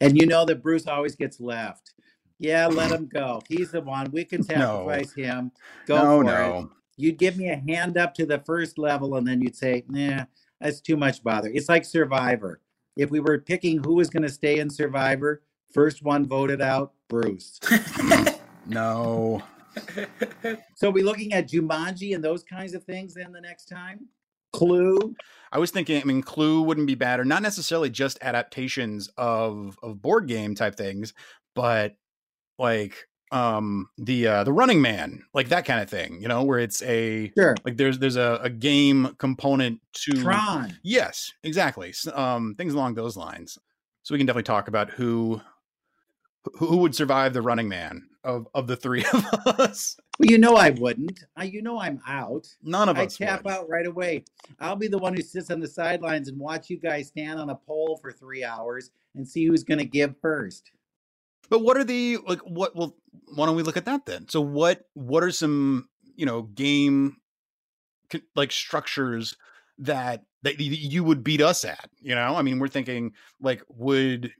[0.00, 1.92] And you know that Bruce always gets left.
[2.38, 3.42] Yeah, let him go.
[3.48, 4.10] He's the one.
[4.12, 4.44] We can No.
[4.46, 5.52] sacrifice him.
[5.86, 6.26] Go no for it.
[6.26, 9.84] no You'd give me a hand up to the first level, and then you'd say,
[9.88, 10.24] nah,
[10.60, 11.48] that's too much bother.
[11.52, 12.60] It's like Survivor.
[12.96, 16.92] If we were picking who was going to stay in Survivor, first one voted out,
[17.08, 17.60] Bruce.
[18.66, 19.42] no
[20.74, 24.06] So are we looking at Jumanji and those kinds of things then the next time?
[24.52, 25.14] Clue?
[25.52, 29.78] I was thinking, I mean, Clue wouldn't be bad, or not necessarily just adaptations of
[29.82, 31.14] of board game type things,
[31.54, 31.96] but
[32.58, 32.94] like
[33.30, 36.82] um the uh the Running Man, like that kind of thing, you know, where it's
[36.82, 37.54] a Sure.
[37.64, 40.76] like there's there's a, a game component to Tron.
[40.82, 41.92] Yes, exactly.
[42.14, 43.58] Um, things along those lines.
[44.02, 45.40] So we can definitely talk about who
[46.54, 49.96] who would survive the Running Man of of the three of us.
[50.18, 51.24] Well, you know I wouldn't.
[51.36, 52.48] I, you know I'm out.
[52.62, 53.16] None of I us.
[53.18, 53.52] tap would.
[53.52, 54.24] out right away.
[54.58, 57.50] I'll be the one who sits on the sidelines and watch you guys stand on
[57.50, 60.70] a pole for three hours and see who's going to give first.
[61.50, 62.40] But what are the like?
[62.40, 62.76] What?
[62.76, 62.96] Well,
[63.34, 64.28] why don't we look at that then?
[64.28, 64.82] So what?
[64.94, 67.16] What are some you know game
[68.36, 69.36] like structures
[69.78, 71.88] that that you would beat us at?
[72.00, 74.32] You know, I mean, we're thinking like would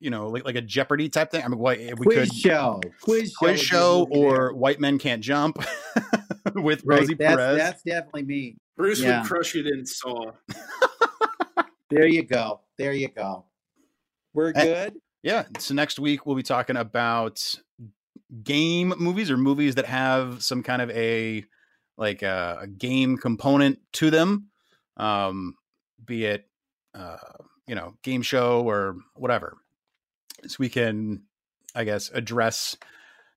[0.00, 1.44] you know, like like a Jeopardy type thing.
[1.44, 4.48] I mean, what we quiz could show, quiz show, quiz would show movie there.
[4.48, 5.58] or White Men Can't Jump
[6.56, 7.00] with right.
[7.00, 7.56] Rosie That's, Perez.
[7.58, 8.56] that's definitely me.
[8.76, 9.20] Bruce Yeah.
[9.22, 10.32] would crush it in Saw.
[11.90, 12.60] There you go.
[12.78, 13.44] There you go.
[14.32, 14.94] We're Eh, good.
[15.22, 15.44] Yeah.
[15.58, 17.54] So next week we'll be talking about
[18.42, 21.44] game movies or movies that have some kind of a
[21.96, 24.48] like a, a game component to them,
[24.96, 25.56] um,
[26.04, 26.48] be it
[26.94, 27.16] uh,
[27.66, 29.56] you know game show or whatever.
[30.46, 31.22] So we can,
[31.74, 32.76] I guess, address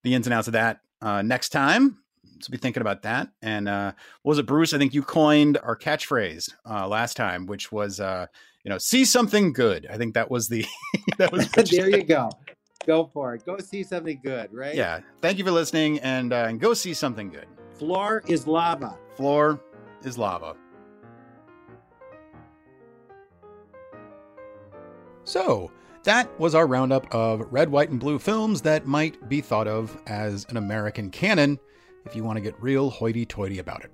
[0.04, 2.00] the ins and outs of that uh, next time.
[2.42, 3.30] So be thinking about that.
[3.42, 4.74] And uh, what was it, Bruce?
[4.74, 8.28] I think you coined our catchphrase uh, last time, which was uh,
[8.66, 9.88] you know, see something good.
[9.90, 10.66] I think that was the
[11.18, 12.30] that was there you go.
[12.86, 13.46] Go for it.
[13.46, 14.76] Go see something good, right?
[14.76, 15.00] yeah.
[15.22, 17.48] Thank you for listening and, uh, and go see something good.
[17.78, 18.98] Floor is lava.
[19.16, 19.60] Floor
[20.04, 20.56] is lava.
[25.24, 25.72] So,
[26.04, 30.00] that was our roundup of red, white, and blue films that might be thought of
[30.06, 31.58] as an American canon
[32.06, 33.92] if you want to get real hoity toity about it.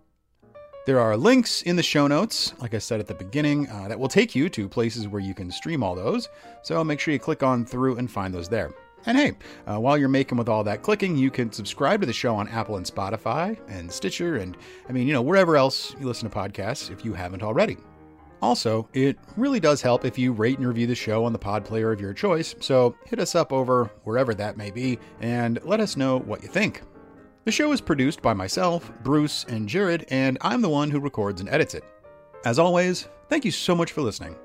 [0.83, 3.99] There are links in the show notes, like I said at the beginning, uh, that
[3.99, 6.27] will take you to places where you can stream all those.
[6.63, 8.71] So make sure you click on through and find those there.
[9.05, 9.33] And hey,
[9.67, 12.47] uh, while you're making with all that clicking, you can subscribe to the show on
[12.47, 14.57] Apple and Spotify and Stitcher and,
[14.89, 17.77] I mean, you know, wherever else you listen to podcasts if you haven't already.
[18.41, 21.63] Also, it really does help if you rate and review the show on the pod
[21.63, 25.79] player of your choice, so hit us up over wherever that may be and let
[25.79, 26.81] us know what you think.
[27.43, 31.41] The show is produced by myself, Bruce, and Jared, and I'm the one who records
[31.41, 31.83] and edits it.
[32.45, 34.35] As always, thank you so much for listening.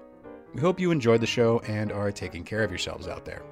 [0.55, 3.42] We hope you enjoyed the show and are taking care of yourselves out there.